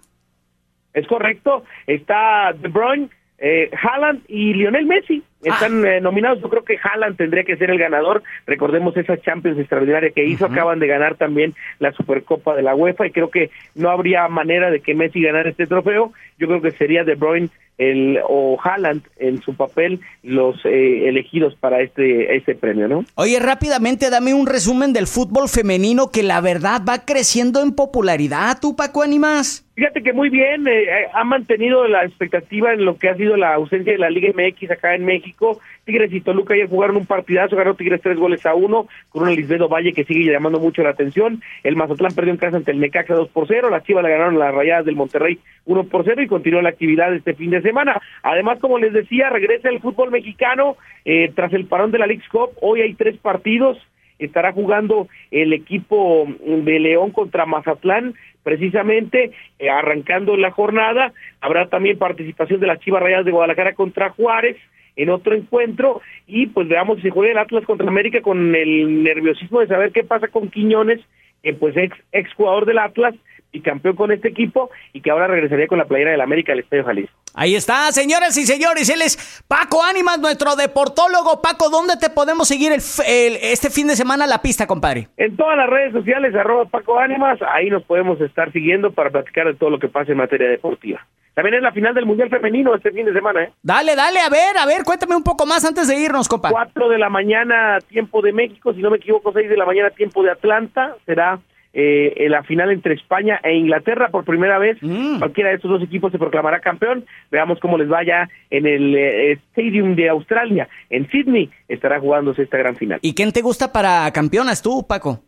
Es 0.93 1.07
correcto, 1.07 1.63
está 1.85 2.53
De 2.53 2.67
Bruyne, 2.69 3.09
eh, 3.37 3.69
Haaland 3.81 4.23
y 4.27 4.53
Lionel 4.53 4.85
Messi. 4.85 5.23
Están 5.47 5.85
eh, 5.85 6.01
nominados, 6.01 6.41
yo 6.41 6.49
creo 6.49 6.63
que 6.63 6.77
Haaland 6.81 7.17
tendría 7.17 7.43
que 7.43 7.57
ser 7.57 7.69
el 7.69 7.79
ganador. 7.79 8.23
Recordemos 8.45 8.95
esa 8.97 9.17
Champions 9.17 9.59
extraordinaria 9.59 10.11
que 10.11 10.25
hizo, 10.25 10.45
acaban 10.45 10.79
de 10.79 10.87
ganar 10.87 11.15
también 11.15 11.53
la 11.79 11.91
Supercopa 11.91 12.55
de 12.55 12.63
la 12.63 12.75
UEFA 12.75 13.07
y 13.07 13.11
creo 13.11 13.29
que 13.29 13.49
no 13.75 13.89
habría 13.89 14.27
manera 14.27 14.69
de 14.71 14.81
que 14.81 14.93
Messi 14.93 15.21
ganara 15.21 15.49
este 15.49 15.67
trofeo. 15.67 16.11
Yo 16.37 16.47
creo 16.47 16.61
que 16.61 16.71
sería 16.71 17.03
De 17.03 17.15
Bruyne 17.15 17.49
el, 17.77 18.19
o 18.27 18.57
Haaland 18.61 19.03
en 19.17 19.41
su 19.41 19.55
papel 19.55 19.99
los 20.23 20.55
eh, 20.65 21.07
elegidos 21.07 21.55
para 21.55 21.81
este, 21.81 22.35
este 22.35 22.55
premio, 22.55 22.87
¿no? 22.87 23.05
Oye, 23.15 23.39
rápidamente 23.39 24.09
dame 24.09 24.33
un 24.33 24.47
resumen 24.47 24.93
del 24.93 25.07
fútbol 25.07 25.47
femenino 25.49 26.09
que 26.11 26.23
la 26.23 26.41
verdad 26.41 26.81
va 26.87 27.05
creciendo 27.05 27.61
en 27.61 27.73
popularidad, 27.73 28.57
tú, 28.59 28.75
Paco 28.75 29.03
Animas. 29.03 29.63
Fíjate 29.75 30.01
que 30.01 30.11
muy 30.11 30.29
bien, 30.29 30.67
eh, 30.67 30.83
eh, 30.83 31.07
ha 31.13 31.23
mantenido 31.23 31.87
la 31.87 32.03
expectativa 32.03 32.73
en 32.73 32.83
lo 32.83 32.97
que 32.97 33.09
ha 33.09 33.15
sido 33.15 33.37
la 33.37 33.53
ausencia 33.53 33.93
de 33.93 33.99
la 33.99 34.09
Liga 34.09 34.29
MX 34.33 34.71
acá 34.71 34.95
en 34.95 35.05
México. 35.05 35.59
Tigres 35.87 36.11
y 36.13 36.21
Toluca 36.21 36.53
ayer 36.53 36.67
jugaron 36.67 36.97
un 36.97 37.05
partidazo, 37.05 37.55
ganó 37.55 37.73
Tigres 37.73 38.01
tres 38.03 38.17
goles 38.17 38.45
a 38.45 38.53
uno, 38.53 38.87
con 39.09 39.23
un 39.23 39.33
Lisbedo 39.33 39.69
Valle 39.69 39.93
que 39.93 40.03
sigue 40.03 40.31
llamando 40.31 40.59
mucho 40.59 40.83
la 40.83 40.89
atención. 40.89 41.41
El 41.63 41.77
Mazatlán 41.77 42.13
perdió 42.13 42.33
en 42.33 42.37
casa 42.37 42.57
ante 42.57 42.71
el 42.71 42.79
Necaxa 42.79 43.15
2 43.15 43.29
por 43.29 43.47
0, 43.47 43.69
las 43.69 43.83
Chivas 43.83 44.03
le 44.03 44.11
ganaron 44.11 44.37
las 44.37 44.53
Rayadas 44.53 44.85
del 44.85 44.97
Monterrey 44.97 45.39
1 45.65 45.83
por 45.85 46.03
0 46.03 46.21
y 46.21 46.27
continuó 46.27 46.61
la 46.61 46.69
actividad 46.69 47.15
este 47.15 47.33
fin 47.33 47.49
de 47.49 47.61
semana. 47.61 47.99
Además, 48.21 48.59
como 48.59 48.77
les 48.77 48.91
decía, 48.91 49.29
regresa 49.29 49.69
el 49.69 49.79
fútbol 49.79 50.11
mexicano 50.11 50.75
eh, 51.05 51.31
traz 51.33 51.53
el 51.53 51.65
parón 51.65 51.91
de 51.91 51.99
la 51.99 52.05
League's 52.05 52.27
Cup. 52.29 52.51
Hoy 52.61 52.81
hay 52.81 52.93
tres 52.93 53.17
partidos 53.17 53.77
estará 54.19 54.51
jugando 54.51 55.07
el 55.29 55.53
equipo 55.53 56.27
de 56.39 56.79
León 56.79 57.11
contra 57.11 57.45
Mazatlán, 57.45 58.15
precisamente 58.43 59.31
eh, 59.59 59.69
arrancando 59.69 60.35
la 60.37 60.51
jornada. 60.51 61.13
Habrá 61.41 61.67
también 61.67 61.97
participación 61.97 62.59
de 62.59 62.67
las 62.67 62.79
Chivas 62.79 63.03
Rayadas 63.03 63.25
de 63.25 63.31
Guadalajara 63.31 63.73
contra 63.73 64.09
Juárez 64.09 64.57
en 64.97 65.09
otro 65.09 65.35
encuentro 65.35 66.01
y 66.27 66.47
pues 66.47 66.67
veamos 66.67 66.99
si 67.01 67.09
juega 67.09 67.31
el 67.31 67.37
Atlas 67.37 67.63
contra 67.65 67.87
América 67.87 68.21
con 68.21 68.53
el 68.53 69.03
nerviosismo 69.03 69.61
de 69.61 69.67
saber 69.67 69.91
qué 69.91 70.03
pasa 70.03 70.27
con 70.27 70.49
Quiñones, 70.49 70.99
que 71.43 71.53
pues 71.53 71.77
ex, 71.77 71.95
ex 72.11 72.33
jugador 72.33 72.65
del 72.65 72.79
Atlas 72.79 73.15
y 73.51 73.61
campeón 73.61 73.95
con 73.95 74.11
este 74.11 74.27
equipo 74.29 74.69
y 74.93 75.01
que 75.01 75.11
ahora 75.11 75.27
regresaría 75.27 75.67
con 75.67 75.77
la 75.77 75.85
playera 75.85 76.11
del 76.11 76.21
América 76.21 76.53
al 76.53 76.59
Estadio 76.59 76.83
Jalisco. 76.83 77.15
Ahí 77.33 77.55
está, 77.55 77.91
señoras 77.91 78.37
y 78.37 78.45
señores, 78.45 78.89
él 78.89 79.01
es 79.01 79.43
Paco 79.47 79.83
Ánimas, 79.83 80.19
nuestro 80.19 80.55
deportólogo. 80.55 81.41
Paco, 81.41 81.69
¿dónde 81.69 81.95
te 81.97 82.09
podemos 82.09 82.47
seguir 82.47 82.71
el, 82.71 83.37
este 83.41 83.69
fin 83.69 83.87
de 83.87 83.95
semana 83.95 84.25
la 84.25 84.41
pista, 84.41 84.65
compadre? 84.65 85.07
En 85.17 85.35
todas 85.35 85.55
las 85.55 85.69
redes 85.69 85.93
sociales, 85.93 86.33
arroba 86.35 86.65
Paco 86.65 86.97
Ánimas, 86.97 87.39
ahí 87.53 87.69
nos 87.69 87.83
podemos 87.83 88.19
estar 88.21 88.51
siguiendo 88.51 88.91
para 88.91 89.11
platicar 89.11 89.45
de 89.47 89.53
todo 89.53 89.69
lo 89.69 89.79
que 89.79 89.87
pasa 89.87 90.11
en 90.11 90.17
materia 90.17 90.49
deportiva. 90.49 91.05
También 91.35 91.53
es 91.53 91.61
la 91.61 91.71
final 91.71 91.93
del 91.93 92.07
Mundial 92.07 92.31
Femenino 92.31 92.73
este 92.73 92.89
fin 92.89 93.05
de 93.05 93.13
semana, 93.13 93.43
¿eh? 93.43 93.51
Dale, 93.61 93.95
dale, 93.95 94.19
a 94.19 94.29
ver, 94.29 94.57
a 94.57 94.65
ver, 94.65 94.83
cuéntame 94.83 95.15
un 95.15 95.23
poco 95.23 95.45
más 95.45 95.63
antes 95.63 95.87
de 95.87 95.95
irnos, 95.95 96.27
compa. 96.27 96.49
Cuatro 96.49 96.89
de 96.89 96.97
la 96.97 97.09
mañana, 97.09 97.77
tiempo 97.87 98.23
de 98.23 98.33
México, 98.33 98.73
si 98.73 98.81
no 98.81 98.89
me 98.89 98.97
equivoco, 98.97 99.31
seis 99.31 99.47
de 99.47 99.55
la 99.55 99.67
mañana, 99.67 99.91
tiempo 99.91 100.23
de 100.23 100.31
Atlanta, 100.31 100.95
será 101.05 101.39
eh, 101.73 102.27
la 102.29 102.43
final 102.43 102.71
entre 102.71 102.95
España 102.95 103.39
e 103.43 103.53
Inglaterra 103.55 104.09
por 104.09 104.25
primera 104.25 104.57
vez. 104.57 104.77
Mm. 104.81 105.19
Cualquiera 105.19 105.49
de 105.49 105.55
estos 105.55 105.71
dos 105.71 105.83
equipos 105.83 106.11
se 106.11 106.19
proclamará 106.19 106.59
campeón. 106.59 107.05
Veamos 107.31 107.59
cómo 107.59 107.77
les 107.77 107.87
vaya 107.87 108.29
en 108.49 108.65
el 108.65 108.95
eh, 108.95 109.31
Stadium 109.51 109.95
de 109.95 110.09
Australia. 110.09 110.67
En 110.89 111.09
Sydney 111.09 111.49
estará 111.67 111.99
jugándose 111.99 112.43
esta 112.43 112.57
gran 112.57 112.75
final. 112.75 112.99
¿Y 113.01 113.13
quién 113.13 113.31
te 113.31 113.41
gusta 113.41 113.71
para 113.71 114.11
campeonas 114.11 114.61
tú, 114.61 114.85
Paco? 114.87 115.21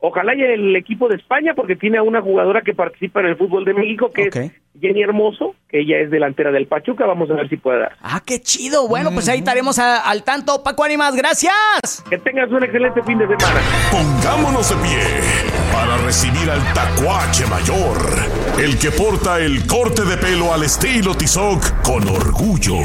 Ojalá 0.00 0.34
y 0.34 0.42
el 0.42 0.76
equipo 0.76 1.08
de 1.08 1.16
España, 1.16 1.54
porque 1.54 1.74
tiene 1.74 1.98
a 1.98 2.02
una 2.02 2.22
jugadora 2.22 2.62
que 2.62 2.72
participa 2.72 3.20
en 3.20 3.26
el 3.26 3.36
fútbol 3.36 3.64
de 3.64 3.74
México, 3.74 4.12
que 4.12 4.28
es 4.28 4.52
Jenny 4.80 5.02
Hermoso, 5.02 5.54
que 5.68 5.80
ella 5.80 5.98
es 5.98 6.10
delantera 6.10 6.50
del 6.50 6.66
Pachuca. 6.66 7.06
Vamos 7.06 7.30
a 7.30 7.34
ver 7.34 7.48
si 7.48 7.56
puede 7.56 7.80
dar. 7.80 7.96
Ah, 8.02 8.22
qué 8.24 8.40
chido. 8.40 8.88
Bueno, 8.88 9.10
pues 9.12 9.28
ahí 9.28 9.38
estaremos 9.38 9.78
al 9.78 10.22
tanto. 10.24 10.62
Paco 10.62 10.84
Animas, 10.84 11.14
gracias. 11.14 12.04
Que 12.08 12.18
tengas 12.18 12.50
un 12.50 12.62
excelente 12.64 13.02
fin 13.02 13.18
de 13.18 13.26
semana. 13.26 13.60
Pongámonos 13.90 14.68
de 14.70 14.76
pie 14.76 15.00
para 15.72 15.96
recibir 15.98 16.50
al 16.50 16.62
tacuache 16.72 17.46
mayor, 17.46 17.98
el 18.58 18.78
que 18.78 18.90
porta 18.90 19.38
el 19.38 19.66
corte 19.66 20.04
de 20.04 20.16
pelo 20.16 20.52
al 20.52 20.62
estilo 20.62 21.14
Tizoc 21.16 21.82
con 21.82 22.06
orgullo 22.08 22.78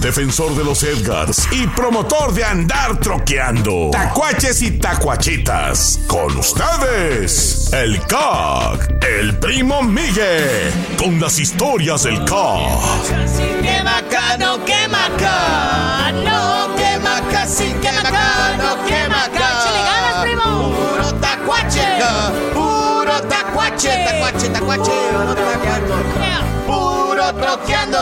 defensor 0.00 0.54
de 0.54 0.64
los 0.64 0.82
Edgars 0.82 1.48
y 1.52 1.66
promotor 1.68 2.34
de 2.34 2.44
andar 2.44 2.98
troqueando. 3.00 3.90
Tacuaches 3.90 4.62
y 4.62 4.78
tacuachitas. 4.78 6.04
Con 6.06 6.36
ustedes, 6.36 7.72
el 7.72 8.00
CAC, 8.00 9.02
el 9.18 9.38
primo 9.38 9.82
Miguel, 9.82 10.72
con 10.98 11.18
las 11.24 11.38
historias 11.38 12.02
del 12.02 12.22
CAC. 12.26 12.60
¡Qué 13.62 13.82
bacano, 13.82 14.62
qué 14.66 14.86
bacano! 14.88 16.68
¡Qué 16.76 16.98
qué 17.80 17.92
bacano, 17.96 18.84
qué 18.86 19.08
ganas, 19.08 20.20
primo! 20.20 20.74
¡Puro 20.74 21.14
tacuache! 21.14 21.86
¡Puro 22.52 23.22
tacuache, 23.22 24.04
tacuache, 24.04 24.48
tacuache! 24.50 24.92
¡Puro 25.12 25.34
tacuache! 25.34 25.94
puro 26.66 27.32
troqueando. 27.32 27.98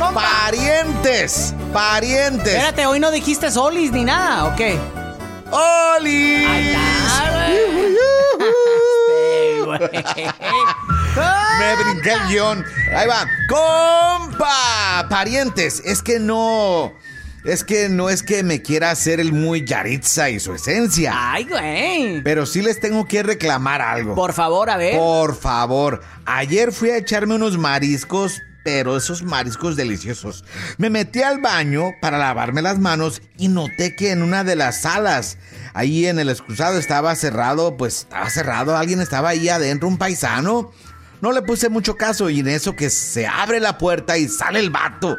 ¡Compa! 0.00 0.12
Parientes, 0.12 1.54
parientes. 1.72 2.48
Espérate, 2.48 2.84
hoy 2.86 2.98
no 2.98 3.12
dijiste 3.12 3.48
solis 3.52 3.92
ni 3.92 4.04
nada, 4.04 4.46
¿o 4.46 4.56
qué? 4.56 5.01
¡Olis! 5.52 6.48
Me 11.58 11.76
brinqué 11.76 12.12
el 12.12 12.28
guion. 12.28 12.64
Ahí 12.96 13.06
va. 13.06 13.26
¡Compa! 13.48 15.06
Parientes, 15.08 15.82
es 15.84 16.02
que 16.02 16.18
no. 16.18 16.92
Es 17.44 17.64
que 17.64 17.88
no 17.88 18.08
es 18.08 18.22
que 18.22 18.44
me 18.44 18.62
quiera 18.62 18.90
hacer 18.92 19.18
el 19.18 19.32
muy 19.32 19.64
Yaritza 19.64 20.30
y 20.30 20.38
su 20.38 20.54
esencia. 20.54 21.12
Ay, 21.14 21.44
güey. 21.44 22.22
Pero 22.22 22.46
sí 22.46 22.62
les 22.62 22.78
tengo 22.78 23.06
que 23.06 23.22
reclamar 23.24 23.82
algo. 23.82 24.14
Por 24.14 24.32
favor, 24.32 24.70
a 24.70 24.76
ver. 24.76 24.96
Por 24.96 25.36
favor. 25.36 26.02
Ayer 26.24 26.72
fui 26.72 26.90
a 26.90 26.96
echarme 26.98 27.34
unos 27.34 27.58
mariscos, 27.58 28.40
pero 28.64 28.96
esos 28.96 29.22
mariscos 29.22 29.76
deliciosos. 29.76 30.44
Me 30.78 30.90
metí 30.90 31.22
al 31.22 31.40
baño 31.40 31.92
para 32.00 32.18
lavarme 32.18 32.62
las 32.62 32.78
manos 32.78 33.22
y 33.38 33.48
noté 33.48 33.96
que 33.96 34.10
en 34.10 34.22
una 34.22 34.44
de 34.44 34.56
las 34.56 34.82
salas, 34.82 35.38
ahí 35.74 36.06
en 36.06 36.18
el 36.18 36.28
excusado 36.28 36.78
estaba 36.78 37.14
cerrado, 37.16 37.76
pues 37.76 38.00
estaba 38.00 38.30
cerrado, 38.30 38.76
alguien 38.76 39.00
estaba 39.00 39.30
ahí 39.30 39.48
adentro, 39.48 39.88
un 39.88 39.98
paisano. 39.98 40.72
No 41.20 41.32
le 41.32 41.42
puse 41.42 41.68
mucho 41.68 41.96
caso 41.96 42.30
y 42.30 42.40
en 42.40 42.48
eso 42.48 42.74
que 42.74 42.90
se 42.90 43.26
abre 43.26 43.60
la 43.60 43.78
puerta 43.78 44.18
y 44.18 44.28
sale 44.28 44.58
el 44.58 44.70
vato 44.70 45.16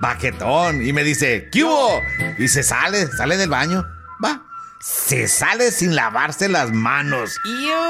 baquetón. 0.00 0.82
Y 0.82 0.92
me 0.92 1.04
dice, 1.04 1.48
¿qué 1.52 1.62
hubo? 1.64 2.00
Y 2.38 2.48
se 2.48 2.62
sale, 2.62 3.06
sale 3.06 3.36
del 3.36 3.50
baño. 3.50 3.86
Va. 4.24 4.42
Se 4.80 5.28
sale 5.28 5.70
sin 5.70 5.94
lavarse 5.94 6.48
las 6.48 6.72
manos. 6.72 7.38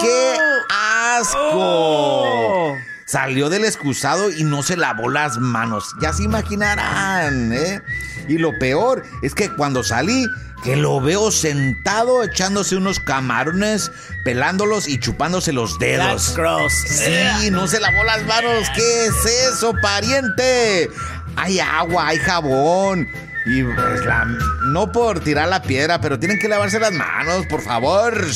¡Qué 0.00 0.36
asco! 0.68 1.38
Oh. 1.52 2.76
Salió 3.10 3.48
del 3.48 3.64
excusado 3.64 4.30
y 4.30 4.44
no 4.44 4.62
se 4.62 4.76
lavó 4.76 5.08
las 5.08 5.38
manos. 5.38 5.94
Ya 6.00 6.12
se 6.12 6.22
imaginarán, 6.22 7.52
¿eh? 7.52 7.82
Y 8.28 8.38
lo 8.38 8.56
peor 8.58 9.02
es 9.22 9.34
que 9.34 9.50
cuando 9.50 9.82
salí, 9.82 10.26
que 10.62 10.76
lo 10.76 11.00
veo 11.00 11.32
sentado 11.32 12.22
echándose 12.22 12.76
unos 12.76 13.00
camarones, 13.00 13.90
pelándolos 14.24 14.86
y 14.86 14.98
chupándose 15.00 15.52
los 15.52 15.78
dedos. 15.80 16.34
Sí, 16.70 17.50
no 17.50 17.66
se 17.66 17.80
lavó 17.80 18.04
las 18.04 18.24
manos. 18.26 18.68
¿Qué 18.76 19.06
es 19.06 19.26
eso, 19.54 19.74
pariente? 19.82 20.88
hay 21.36 21.60
agua, 21.60 22.08
hay 22.08 22.18
jabón. 22.18 23.08
Y 23.46 23.62
pues 23.62 24.04
la, 24.04 24.26
no 24.66 24.92
por 24.92 25.20
tirar 25.20 25.48
la 25.48 25.62
piedra, 25.62 26.00
pero 26.00 26.18
tienen 26.18 26.38
que 26.38 26.48
lavarse 26.48 26.78
las 26.78 26.92
manos, 26.92 27.46
por 27.46 27.62
favor. 27.62 28.26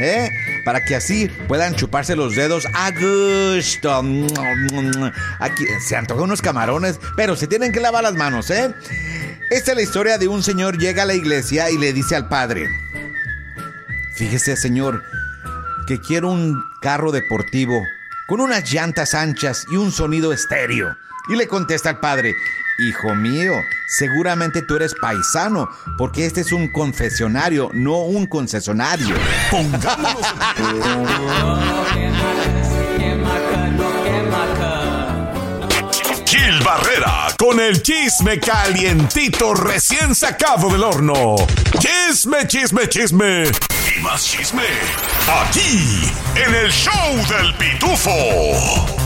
¿Eh? 0.00 0.30
Para 0.64 0.84
que 0.84 0.96
así 0.96 1.28
puedan 1.48 1.74
chuparse 1.74 2.16
los 2.16 2.34
dedos 2.34 2.66
a 2.74 2.90
gusto. 2.90 4.02
Aquí 5.40 5.64
se 5.86 5.96
antojan 5.96 6.24
unos 6.24 6.42
camarones, 6.42 7.00
pero 7.16 7.36
se 7.36 7.46
tienen 7.46 7.72
que 7.72 7.80
lavar 7.80 8.02
las 8.02 8.14
manos, 8.14 8.50
¿eh? 8.50 8.72
Esta 9.50 9.72
es 9.72 9.76
la 9.76 9.82
historia 9.82 10.18
de 10.18 10.28
un 10.28 10.42
señor 10.42 10.78
llega 10.78 11.02
a 11.02 11.06
la 11.06 11.14
iglesia 11.14 11.70
y 11.70 11.78
le 11.78 11.92
dice 11.92 12.16
al 12.16 12.28
padre: 12.28 12.68
Fíjese, 14.16 14.56
señor, 14.56 15.02
que 15.86 16.00
quiero 16.00 16.30
un 16.30 16.62
carro 16.80 17.12
deportivo 17.12 17.82
con 18.28 18.40
unas 18.40 18.70
llantas 18.70 19.14
anchas 19.14 19.64
y 19.72 19.76
un 19.76 19.90
sonido 19.90 20.32
estéreo. 20.32 20.96
Y 21.30 21.36
le 21.36 21.48
contesta 21.48 21.90
al 21.90 22.00
padre, 22.00 22.34
Hijo 22.80 23.12
mío, 23.16 23.54
seguramente 23.88 24.62
tú 24.62 24.76
eres 24.76 24.94
paisano, 24.94 25.68
porque 25.96 26.26
este 26.26 26.42
es 26.42 26.52
un 26.52 26.68
confesionario, 26.68 27.70
no 27.74 28.02
un 28.02 28.28
concesionario. 28.28 29.16
Gil 36.24 36.60
Barrera, 36.64 37.34
con 37.36 37.58
el 37.58 37.82
chisme 37.82 38.38
calientito 38.38 39.54
recién 39.54 40.14
sacado 40.14 40.70
del 40.70 40.84
horno. 40.84 41.34
Chisme, 41.80 42.46
chisme, 42.46 42.88
chisme. 42.88 43.42
Y 43.96 44.00
más 44.02 44.24
chisme. 44.24 44.62
Aquí, 45.42 46.12
en 46.36 46.54
el 46.54 46.70
show 46.70 47.16
del 47.28 47.52
pitufo. 47.54 48.97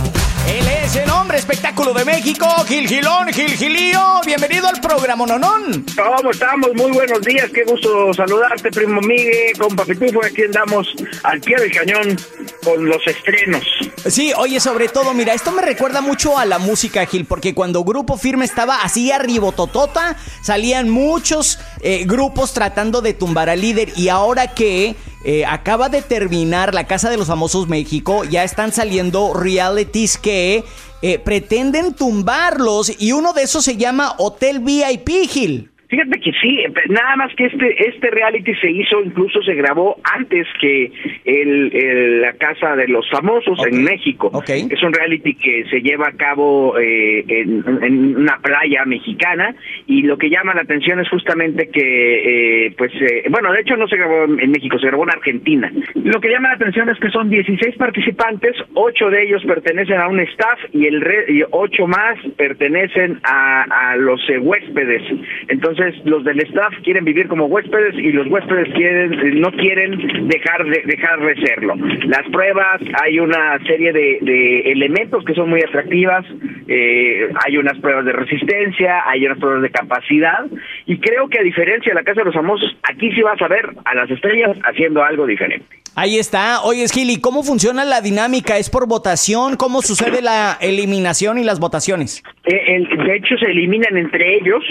Él 0.48 0.66
es 0.84 0.96
el 0.96 1.08
hombre 1.10 1.38
espectáculo 1.38 1.94
de 1.94 2.04
México, 2.04 2.46
Gil 2.66 2.88
Gilón, 2.88 3.28
Gil 3.32 3.50
Gilío. 3.50 4.20
Bienvenido 4.26 4.66
al 4.66 4.80
programa 4.80 5.24
Nonón. 5.24 5.86
¿Cómo 5.96 6.30
estamos? 6.30 6.70
Muy 6.74 6.90
buenos 6.90 7.20
días. 7.22 7.48
Qué 7.54 7.62
gusto 7.64 8.12
saludarte, 8.12 8.70
primo 8.70 9.00
Miguel, 9.00 9.56
con 9.56 9.76
Papitufo. 9.76 10.24
Aquí 10.24 10.42
andamos 10.42 10.88
al 11.22 11.40
pie 11.40 11.56
del 11.56 11.72
cañón 11.72 12.16
con 12.64 12.84
los 12.84 13.06
estrenos. 13.06 13.64
Sí, 14.06 14.32
oye, 14.36 14.58
sobre 14.58 14.88
todo, 14.88 15.14
mira, 15.14 15.32
esto 15.32 15.52
me 15.52 15.62
recuerda 15.62 16.00
mucho 16.00 16.36
a 16.36 16.44
la 16.44 16.58
música, 16.58 17.06
Gil, 17.06 17.24
porque 17.24 17.54
cuando 17.54 17.84
Grupo 17.84 18.16
Firme 18.16 18.44
estaba 18.44 18.82
así 18.82 19.12
arribototota, 19.12 20.16
salían 20.42 20.90
muchos 20.90 21.60
eh, 21.80 22.04
grupos 22.04 22.52
tratando 22.52 23.00
de 23.00 23.14
tumbar 23.14 23.48
al 23.48 23.60
líder. 23.60 23.92
Y 23.96 24.08
ahora 24.08 24.48
que 24.54 24.96
eh, 25.24 25.44
acaba 25.46 25.88
de 25.88 26.02
terminar 26.02 26.74
La 26.74 26.86
Casa 26.86 27.10
de 27.10 27.16
los 27.16 27.28
Famosos 27.28 27.68
México, 27.68 28.24
ya 28.24 28.44
están 28.44 28.72
saliendo 28.72 29.34
realities 29.34 30.18
que 30.18 30.64
eh, 31.02 31.18
pretenden 31.18 31.94
tumbarlos 31.94 32.92
y 33.00 33.12
uno 33.12 33.32
de 33.32 33.42
esos 33.42 33.64
se 33.64 33.76
llama 33.76 34.14
Hotel 34.18 34.60
VIP, 34.60 35.28
Gil. 35.28 35.71
Fíjate 35.92 36.20
que 36.20 36.32
sí, 36.40 36.64
nada 36.88 37.16
más 37.16 37.34
que 37.34 37.44
este 37.44 37.86
este 37.86 38.10
reality 38.10 38.54
se 38.54 38.70
hizo, 38.70 39.02
incluso 39.02 39.42
se 39.42 39.52
grabó 39.52 39.98
antes 40.04 40.46
que 40.58 40.90
el, 41.26 42.22
la 42.22 42.32
Casa 42.32 42.74
de 42.76 42.88
los 42.88 43.06
Famosos 43.10 43.58
en 43.66 43.84
México. 43.84 44.30
Es 44.48 44.82
un 44.82 44.94
reality 44.94 45.34
que 45.34 45.66
se 45.68 45.82
lleva 45.82 46.08
a 46.08 46.12
cabo 46.12 46.78
eh, 46.78 47.22
en, 47.28 48.16
una 48.16 48.38
playa 48.38 48.86
mexicana 48.86 49.54
y 49.86 50.00
lo 50.00 50.16
que 50.16 50.30
llama 50.30 50.54
la 50.54 50.62
atención 50.62 50.98
es 50.98 51.10
justamente 51.10 51.68
que, 51.68 52.68
eh, 52.68 52.74
pues, 52.78 52.90
eh, 52.94 53.24
bueno, 53.28 53.52
de 53.52 53.60
hecho 53.60 53.76
no 53.76 53.86
se 53.86 53.98
grabó 53.98 54.24
en 54.24 54.50
México, 54.50 54.78
se 54.78 54.86
grabó 54.86 55.02
en 55.02 55.10
Argentina. 55.10 55.70
Lo 55.94 56.22
que 56.22 56.30
llama 56.30 56.48
la 56.48 56.54
atención 56.54 56.88
es 56.88 56.98
que 57.00 57.10
son 57.10 57.28
16 57.28 57.76
participantes, 57.76 58.56
8 58.72 59.10
de 59.10 59.24
ellos 59.24 59.44
pertenecen 59.44 60.00
a 60.00 60.08
un 60.08 60.20
staff 60.20 60.58
y 60.72 60.86
el 60.86 61.02
y 61.28 61.42
8 61.50 61.86
más 61.86 62.16
pertenecen 62.38 63.20
a, 63.24 63.90
a 63.90 63.96
los 63.96 64.22
huéspedes. 64.40 65.02
Entonces 65.48 65.81
los 66.04 66.24
del 66.24 66.40
staff 66.40 66.72
quieren 66.82 67.04
vivir 67.04 67.28
como 67.28 67.46
huéspedes 67.46 67.94
y 67.94 68.12
los 68.12 68.26
huéspedes 68.28 68.72
quieren 68.74 69.40
no 69.40 69.50
quieren 69.52 70.28
dejar 70.28 70.64
de 70.64 70.82
dejar 70.86 71.20
de 71.20 71.34
serlo. 71.46 71.74
Las 72.06 72.28
pruebas, 72.30 72.80
hay 73.02 73.18
una 73.18 73.58
serie 73.66 73.92
de, 73.92 74.72
elementos 74.72 75.24
que 75.24 75.34
son 75.34 75.50
muy 75.50 75.60
atractivas, 75.60 76.24
eh, 76.68 77.28
hay 77.44 77.56
unas 77.56 77.78
pruebas 77.78 78.04
de 78.04 78.12
resistencia, 78.12 79.02
hay 79.06 79.26
unas 79.26 79.38
pruebas 79.38 79.62
de 79.62 79.70
capacidad 79.70 80.46
y 80.86 80.98
creo 80.98 81.28
que 81.28 81.38
a 81.38 81.42
diferencia 81.42 81.90
de 81.90 81.94
la 81.94 82.04
Casa 82.04 82.20
de 82.20 82.26
los 82.26 82.34
Famosos, 82.34 82.76
aquí 82.82 83.10
sí 83.12 83.22
vas 83.22 83.40
a 83.40 83.48
ver 83.48 83.74
a 83.84 83.94
las 83.94 84.10
estrellas 84.10 84.56
haciendo 84.64 85.02
algo 85.02 85.26
diferente. 85.26 85.82
Ahí 85.94 86.18
está. 86.18 86.62
Oye, 86.62 86.86
Gili, 86.88 87.20
¿cómo 87.20 87.42
funciona 87.42 87.84
la 87.84 88.00
dinámica? 88.00 88.56
¿Es 88.56 88.70
por 88.70 88.88
votación? 88.88 89.56
¿Cómo 89.56 89.82
sucede 89.82 90.22
la 90.22 90.56
eliminación 90.62 91.38
y 91.38 91.44
las 91.44 91.60
votaciones? 91.60 92.22
Eh, 92.44 92.86
de 93.04 93.16
hecho, 93.16 93.36
se 93.38 93.50
eliminan 93.50 93.96
entre 93.96 94.36
ellos 94.36 94.64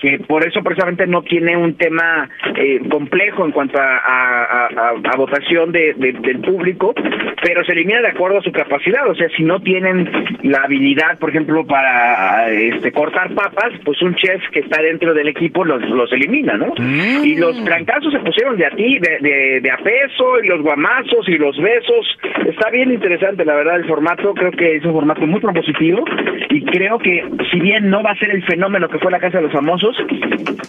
que 0.00 0.18
por 0.20 0.46
eso 0.46 0.62
precisamente 0.62 1.06
no 1.06 1.22
tiene 1.22 1.56
un 1.56 1.74
tema 1.74 2.28
eh, 2.56 2.80
complejo 2.90 3.44
en 3.44 3.52
cuanto 3.52 3.78
a, 3.80 5.14
votación 5.16 5.72
de, 5.72 5.94
del 5.94 6.38
público, 6.40 6.94
pero 7.42 7.64
se 7.64 7.72
elimina 7.72 8.00
de 8.00 8.08
acuerdo 8.08 8.38
a 8.38 8.42
su 8.42 8.52
capacidad, 8.52 9.08
o 9.08 9.14
sea, 9.16 9.28
si 9.30 9.42
no 9.42 9.60
tienen 9.60 10.08
la 10.42 10.62
habilidad, 10.62 11.18
por 11.18 11.30
ejemplo, 11.30 11.66
para 11.66 12.48
este 12.50 12.92
cortar 12.92 13.34
papas, 13.34 13.72
pues 13.84 14.00
un 14.00 14.14
chef 14.14 14.40
que 14.52 14.60
está 14.60 14.80
dentro 14.80 15.12
del 15.12 15.28
equipo 15.28 15.64
los, 15.64 15.82
los 15.90 16.12
elimina, 16.12 16.56
¿no? 16.56 16.72
Mm. 16.78 17.24
Y 17.24 17.34
los 17.36 17.64
trancazos 17.64 18.12
se 18.12 18.20
pusieron 18.20 18.56
de 18.56 18.66
a 18.66 18.70
ti, 18.70 18.98
de, 19.00 19.60
de, 19.60 19.70
a 19.70 19.78
peso, 19.78 20.40
y 20.42 20.46
los 20.46 20.62
guamazos 20.62 21.28
y 21.28 21.36
los 21.36 21.60
besos, 21.60 22.18
está 22.46 22.70
bien 22.70 22.92
interesante, 22.92 23.44
la 23.44 23.56
verdad, 23.56 23.76
el 23.76 23.86
formato, 23.86 24.34
creo 24.34 24.52
que 24.52 24.76
es 24.76 24.84
un 24.84 24.92
formato 24.92 25.26
muy 25.26 25.40
propositivo, 25.40 26.04
y 26.50 26.64
creo 26.64 26.97
que 26.98 27.24
si 27.50 27.60
bien 27.60 27.90
no 27.90 28.02
va 28.02 28.12
a 28.12 28.16
ser 28.16 28.30
el 28.30 28.44
fenómeno 28.44 28.88
que 28.88 28.98
fue 28.98 29.10
la 29.10 29.18
Casa 29.18 29.38
de 29.38 29.44
los 29.44 29.52
Famosos, 29.52 29.96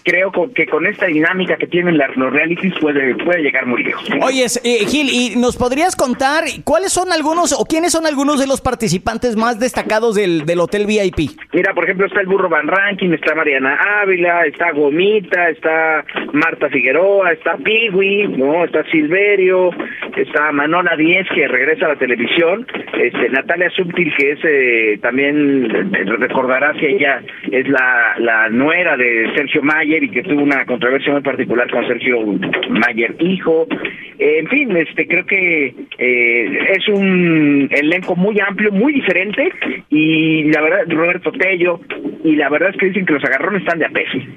creo 0.04 0.32
que 0.54 0.66
con 0.68 0.86
esta 0.86 1.08
dinámica 1.08 1.58
que 1.58 1.68
tienen 1.68 1.98
los 1.98 2.34
realities 2.34 2.74
puede, 2.80 3.16
puede 3.16 3.42
llegar 3.42 3.66
muy 3.66 3.84
lejos. 3.84 4.08
Oye, 4.22 4.46
eh, 4.64 4.86
Gil, 4.88 5.10
¿y 5.10 5.36
nos 5.38 5.58
podrías 5.58 5.96
contar 5.96 6.44
cuáles 6.64 6.92
son 6.92 7.12
algunos 7.12 7.54
o 7.54 7.66
quiénes 7.66 7.92
son 7.92 8.06
algunos 8.06 8.40
de 8.40 8.48
los 8.48 8.62
participantes 8.62 9.36
más 9.36 9.60
destacados 9.60 10.16
del, 10.16 10.46
del 10.46 10.60
Hotel 10.60 10.86
VIP? 10.86 11.32
Mira, 11.54 11.74
por 11.74 11.84
ejemplo, 11.84 12.06
está 12.08 12.22
el 12.22 12.28
Burro 12.28 12.50
Van 12.50 12.68
Ranking, 12.68 13.10
está 13.12 13.36
Mariana 13.36 13.78
Ávila, 14.02 14.46
está 14.46 14.72
Gomita, 14.72 15.50
está 15.50 16.06
Marta 16.34 16.70
Figueroa, 16.70 17.32
está 17.32 17.58
Piwi, 17.58 18.28
¿no? 18.28 18.66
Está 18.66 18.84
Silverio, 18.92 19.72
está 20.16 20.52
Manola 20.52 20.96
Díez, 20.96 21.28
que 21.34 21.48
regresa 21.48 21.86
a 21.86 21.90
la 21.90 21.96
televisión, 21.96 22.66
este, 22.94 23.30
Natalia 23.30 23.70
Subtil, 23.72 24.14
que 24.18 24.32
es 24.32 24.40
eh, 24.44 25.00
también, 25.02 25.66
eh, 25.96 26.19
recordarás 26.20 26.78
que 26.78 26.92
ella 26.92 27.22
es 27.52 27.68
la, 27.68 28.16
la 28.20 28.50
nuera 28.50 28.98
de 28.98 29.32
Sergio 29.36 29.62
Mayer 29.62 30.04
y 30.04 30.10
que 30.10 30.24
tuvo 30.24 30.42
una 30.42 30.66
controversia 30.66 31.14
muy 31.14 31.22
particular 31.22 31.70
con 31.70 31.88
Sergio 31.88 32.20
Mayer 32.70 33.16
hijo. 33.20 33.68
en 34.20 34.48
fin, 34.48 34.76
este 34.76 35.08
creo 35.08 35.26
que 35.26 35.74
eh, 35.98 36.60
es 36.76 36.88
un 36.88 37.70
elenco 37.72 38.16
muy 38.16 38.40
amplio, 38.40 38.72
muy 38.72 38.94
diferente 38.94 39.52
y 39.90 40.44
la 40.52 40.62
verdad 40.62 40.80
Roberto 40.88 41.32
Tello 41.32 41.80
y 42.24 42.36
la 42.36 42.50
verdad 42.50 42.70
es 42.72 42.78
que 42.78 42.88
dicen 42.88 43.06
que 43.06 43.14
los 43.14 43.24
agarrones 43.24 43.62
están 43.62 43.80
de 43.80 43.86
a. 43.86 43.92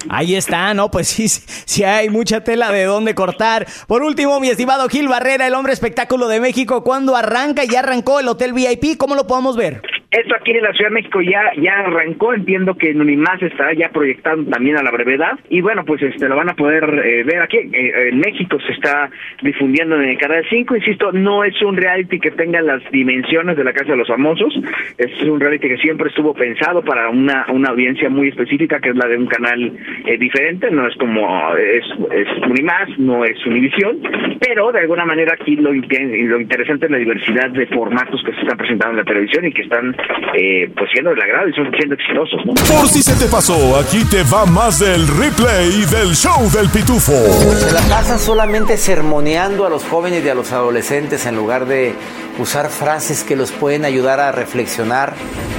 Ahí 0.09 0.35
está, 0.35 0.73
no, 0.73 0.89
pues 0.89 1.07
sí, 1.07 1.27
sí 1.27 1.83
hay 1.83 2.09
mucha 2.09 2.43
tela 2.43 2.71
de 2.71 2.83
dónde 2.83 3.13
cortar. 3.13 3.65
Por 3.87 4.03
último, 4.03 4.39
mi 4.39 4.49
estimado 4.49 4.87
Gil 4.89 5.07
Barrera, 5.07 5.47
el 5.47 5.53
hombre 5.53 5.73
espectáculo 5.73 6.27
de 6.27 6.39
México, 6.39 6.83
¿cuándo 6.83 7.15
arranca? 7.15 7.63
y 7.69 7.75
arrancó 7.75 8.19
el 8.19 8.27
Hotel 8.27 8.53
VIP? 8.53 8.97
¿Cómo 8.97 9.15
lo 9.15 9.27
podemos 9.27 9.57
ver? 9.57 9.81
Esto 10.13 10.35
aquí 10.35 10.51
en 10.51 10.61
la 10.61 10.71
Ciudad 10.73 10.91
de 10.91 10.93
México 10.93 11.21
ya, 11.21 11.41
ya 11.59 11.79
arrancó, 11.79 12.35
entiendo 12.35 12.75
que 12.75 12.91
Unimás 12.91 13.41
estará 13.41 13.73
ya 13.73 13.89
proyectando 13.89 14.47
también 14.51 14.77
a 14.77 14.83
la 14.83 14.91
brevedad 14.91 15.39
y 15.49 15.61
bueno, 15.61 15.83
pues 15.85 16.03
este 16.03 16.29
lo 16.29 16.35
van 16.35 16.49
a 16.49 16.53
poder 16.53 16.83
eh, 17.03 17.23
ver 17.23 17.41
aquí. 17.41 17.57
Eh, 17.57 18.09
en 18.09 18.19
México 18.19 18.59
se 18.59 18.73
está 18.73 19.09
difundiendo 19.41 19.95
en 19.95 20.09
el 20.09 20.17
Canal 20.19 20.45
5, 20.47 20.75
insisto, 20.75 21.11
no 21.11 21.43
es 21.43 21.59
un 21.63 21.77
reality 21.77 22.19
que 22.19 22.29
tenga 22.29 22.61
las 22.61 22.83
dimensiones 22.91 23.57
de 23.57 23.63
la 23.63 23.73
Casa 23.73 23.93
de 23.93 23.97
los 23.97 24.07
Famosos, 24.07 24.53
es 24.99 25.23
un 25.23 25.39
reality 25.39 25.67
que 25.67 25.77
siempre 25.77 26.09
estuvo 26.09 26.35
pensado 26.35 26.83
para 26.83 27.09
una, 27.09 27.47
una 27.49 27.69
audiencia 27.69 28.07
muy 28.07 28.27
específica 28.27 28.79
que 28.79 28.89
es 28.89 28.95
la 28.95 29.07
de 29.07 29.17
un 29.17 29.25
canal 29.25 29.73
eh, 30.05 30.17
diferente, 30.19 30.69
no 30.69 30.87
es 30.87 30.95
como 30.97 31.55
es, 31.57 31.85
es 32.11 32.27
Unimás, 32.47 32.87
no 32.99 33.25
es 33.25 33.43
Univisión, 33.47 33.99
pero 34.39 34.71
de 34.71 34.81
alguna 34.81 35.05
manera 35.05 35.33
aquí 35.33 35.55
lo, 35.55 35.71
lo 35.73 36.39
interesante 36.39 36.85
es 36.85 36.91
la 36.91 36.99
diversidad 36.99 37.49
de 37.49 37.65
formatos 37.65 38.21
que 38.23 38.31
se 38.33 38.41
están 38.41 38.57
presentando 38.57 38.91
en 38.91 38.97
la 38.97 39.11
televisión 39.11 39.45
y 39.45 39.51
que 39.51 39.63
están 39.63 39.95
eh, 40.35 40.71
pues 40.75 40.89
siendo 40.91 41.11
del 41.11 41.21
agrado 41.21 41.49
y 41.49 41.53
son 41.53 41.71
siendo 41.77 41.95
exitosos. 41.95 42.41
Por 42.45 42.87
si 42.87 43.03
se 43.03 43.15
te 43.15 43.29
pasó, 43.29 43.77
aquí 43.77 44.03
te 44.05 44.23
va 44.23 44.45
más 44.45 44.79
del 44.79 45.07
replay 45.07 45.85
del 45.91 46.15
show 46.15 46.49
del 46.51 46.69
pitufo. 46.69 47.11
Se 47.11 47.71
la 47.71 47.81
pasa 47.81 48.17
solamente 48.17 48.77
sermoneando 48.77 49.65
a 49.65 49.69
los 49.69 49.83
jóvenes 49.83 50.25
y 50.25 50.29
a 50.29 50.35
los 50.35 50.51
adolescentes 50.51 51.25
en 51.25 51.35
lugar 51.35 51.65
de 51.65 51.93
usar 52.39 52.69
frases 52.69 53.23
que 53.23 53.35
los 53.35 53.51
pueden 53.51 53.85
ayudar 53.85 54.19
a 54.19 54.31
reflexionar 54.31 55.13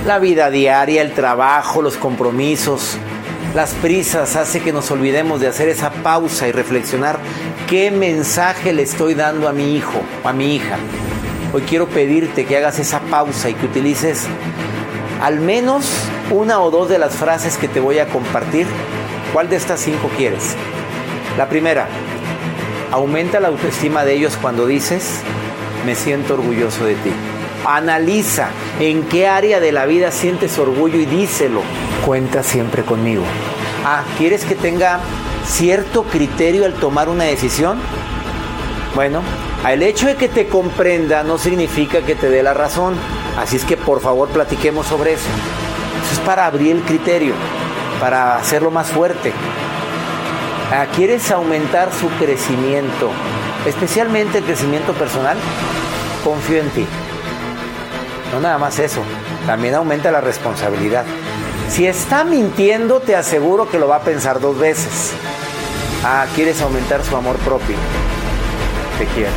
la 0.06 0.18
vida 0.18 0.50
diaria, 0.50 1.02
el 1.02 1.12
trabajo, 1.12 1.82
los 1.82 1.96
compromisos. 1.96 2.98
Las 3.54 3.72
prisas 3.74 4.34
hace 4.34 4.60
que 4.60 4.72
nos 4.72 4.90
olvidemos 4.90 5.40
de 5.40 5.46
hacer 5.46 5.68
esa 5.68 5.90
pausa 5.90 6.48
y 6.48 6.52
reflexionar 6.52 7.20
qué 7.68 7.92
mensaje 7.92 8.72
le 8.72 8.82
estoy 8.82 9.14
dando 9.14 9.48
a 9.48 9.52
mi 9.52 9.76
hijo, 9.76 10.02
a 10.24 10.32
mi 10.32 10.56
hija. 10.56 10.76
Hoy 11.54 11.62
quiero 11.62 11.86
pedirte 11.86 12.46
que 12.46 12.56
hagas 12.56 12.80
esa 12.80 12.98
pausa 12.98 13.48
y 13.48 13.54
que 13.54 13.66
utilices 13.66 14.26
al 15.22 15.38
menos 15.38 15.88
una 16.32 16.60
o 16.60 16.72
dos 16.72 16.88
de 16.88 16.98
las 16.98 17.14
frases 17.14 17.58
que 17.58 17.68
te 17.68 17.78
voy 17.78 18.00
a 18.00 18.08
compartir. 18.08 18.66
¿Cuál 19.32 19.48
de 19.48 19.54
estas 19.54 19.78
cinco 19.78 20.10
quieres? 20.16 20.56
La 21.38 21.48
primera, 21.48 21.86
aumenta 22.90 23.38
la 23.38 23.46
autoestima 23.48 24.04
de 24.04 24.14
ellos 24.14 24.36
cuando 24.42 24.66
dices, 24.66 25.20
me 25.86 25.94
siento 25.94 26.34
orgulloso 26.34 26.86
de 26.86 26.96
ti. 26.96 27.12
Analiza 27.64 28.48
en 28.80 29.04
qué 29.04 29.28
área 29.28 29.60
de 29.60 29.70
la 29.70 29.86
vida 29.86 30.10
sientes 30.10 30.58
orgullo 30.58 30.98
y 30.98 31.06
díselo. 31.06 31.62
Cuenta 32.04 32.42
siempre 32.42 32.82
conmigo. 32.82 33.22
Ah, 33.84 34.02
¿quieres 34.18 34.44
que 34.44 34.56
tenga 34.56 34.98
cierto 35.46 36.02
criterio 36.02 36.64
al 36.64 36.74
tomar 36.74 37.08
una 37.08 37.22
decisión? 37.22 37.78
Bueno, 38.94 39.22
el 39.68 39.82
hecho 39.82 40.06
de 40.06 40.14
que 40.14 40.28
te 40.28 40.46
comprenda 40.46 41.24
no 41.24 41.36
significa 41.36 42.02
que 42.02 42.14
te 42.14 42.30
dé 42.30 42.44
la 42.44 42.54
razón. 42.54 42.94
Así 43.36 43.56
es 43.56 43.64
que 43.64 43.76
por 43.76 44.00
favor 44.00 44.28
platiquemos 44.28 44.86
sobre 44.86 45.14
eso. 45.14 45.28
Eso 46.04 46.12
es 46.12 46.20
para 46.20 46.46
abrir 46.46 46.76
el 46.76 46.82
criterio, 46.82 47.34
para 47.98 48.36
hacerlo 48.36 48.70
más 48.70 48.86
fuerte. 48.88 49.32
Ah, 50.70 50.86
¿Quieres 50.94 51.28
aumentar 51.32 51.92
su 51.92 52.08
crecimiento? 52.24 53.10
Especialmente 53.66 54.38
el 54.38 54.44
crecimiento 54.44 54.92
personal. 54.92 55.36
Confío 56.22 56.60
en 56.60 56.70
ti. 56.70 56.86
No 58.32 58.40
nada 58.40 58.58
más 58.58 58.78
eso, 58.78 59.02
también 59.46 59.74
aumenta 59.74 60.12
la 60.12 60.20
responsabilidad. 60.20 61.04
Si 61.68 61.86
está 61.86 62.22
mintiendo, 62.22 63.00
te 63.00 63.16
aseguro 63.16 63.68
que 63.68 63.78
lo 63.78 63.88
va 63.88 63.96
a 63.96 64.02
pensar 64.02 64.40
dos 64.40 64.56
veces. 64.56 65.12
Ah, 66.04 66.26
¿quieres 66.34 66.60
aumentar 66.60 67.04
su 67.04 67.16
amor 67.16 67.36
propio? 67.38 67.76
Te 68.98 69.06
quiero 69.06 69.32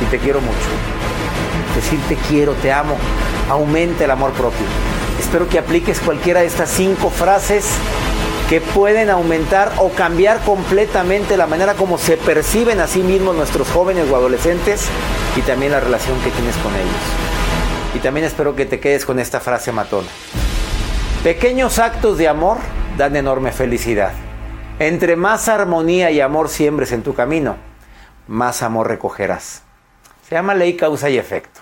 y 0.00 0.04
te 0.06 0.18
quiero 0.18 0.40
mucho. 0.40 0.56
Decir 1.74 2.00
te 2.08 2.16
quiero, 2.28 2.52
te 2.54 2.72
amo, 2.72 2.96
aumenta 3.48 4.04
el 4.04 4.10
amor 4.10 4.32
propio. 4.32 4.66
Espero 5.18 5.48
que 5.48 5.58
apliques 5.58 6.00
cualquiera 6.00 6.40
de 6.40 6.46
estas 6.46 6.70
cinco 6.70 7.10
frases 7.10 7.66
que 8.48 8.60
pueden 8.60 9.10
aumentar 9.10 9.70
o 9.78 9.90
cambiar 9.90 10.40
completamente 10.40 11.36
la 11.36 11.46
manera 11.46 11.74
como 11.74 11.98
se 11.98 12.16
perciben 12.16 12.80
a 12.80 12.86
sí 12.86 13.00
mismos 13.00 13.36
nuestros 13.36 13.68
jóvenes 13.68 14.10
o 14.10 14.16
adolescentes 14.16 14.86
y 15.36 15.40
también 15.42 15.72
la 15.72 15.80
relación 15.80 16.18
que 16.20 16.30
tienes 16.30 16.56
con 16.56 16.74
ellos. 16.74 17.94
Y 17.94 17.98
también 17.98 18.26
espero 18.26 18.56
que 18.56 18.66
te 18.66 18.80
quedes 18.80 19.04
con 19.04 19.18
esta 19.18 19.40
frase 19.40 19.72
matona. 19.72 20.08
Pequeños 21.22 21.78
actos 21.78 22.18
de 22.18 22.28
amor 22.28 22.58
dan 22.96 23.14
enorme 23.14 23.52
felicidad. 23.52 24.12
Entre 24.78 25.14
más 25.14 25.48
armonía 25.48 26.10
y 26.10 26.20
amor 26.20 26.48
siembres 26.48 26.92
en 26.92 27.02
tu 27.02 27.14
camino, 27.14 27.69
más 28.26 28.62
amor 28.62 28.88
recogerás. 28.88 29.62
Se 30.28 30.34
llama 30.34 30.54
ley 30.54 30.76
causa 30.76 31.10
y 31.10 31.18
efecto. 31.18 31.60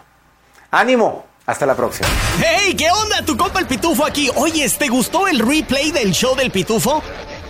¡Ánimo! 0.71 1.25
Hasta 1.47 1.64
la 1.64 1.75
próxima. 1.75 2.09
¡Hey! 2.38 2.75
¿Qué 2.77 2.90
onda? 2.90 3.25
Tu 3.25 3.35
compa 3.35 3.61
el 3.61 3.66
Pitufo 3.66 4.05
aquí. 4.05 4.31
Oye, 4.37 4.68
¿te 4.68 4.88
gustó 4.88 5.27
el 5.27 5.38
replay 5.38 5.90
del 5.92 6.12
show 6.12 6.37
del 6.37 6.51
Pitufo? 6.51 7.03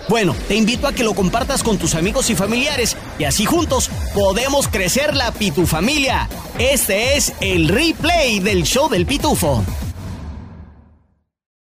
Bueno, 0.09 0.35
te 0.47 0.55
invito 0.55 0.87
a 0.87 0.93
que 0.93 1.05
lo 1.05 1.15
compartas 1.15 1.63
con 1.63 1.77
tus 1.77 1.95
amigos 1.95 2.31
y 2.31 2.35
familiares 2.35 2.97
y 3.19 3.25
así 3.25 3.45
juntos 3.45 3.91
podemos 4.15 4.67
crecer 4.69 5.15
la 5.15 5.33
pitufamilia. 5.33 6.29
Este 6.59 7.17
es 7.17 7.35
el 7.41 7.69
replay 7.69 8.41
del 8.41 8.63
show 8.63 8.89
del 8.89 9.05
pitufo. 9.05 9.63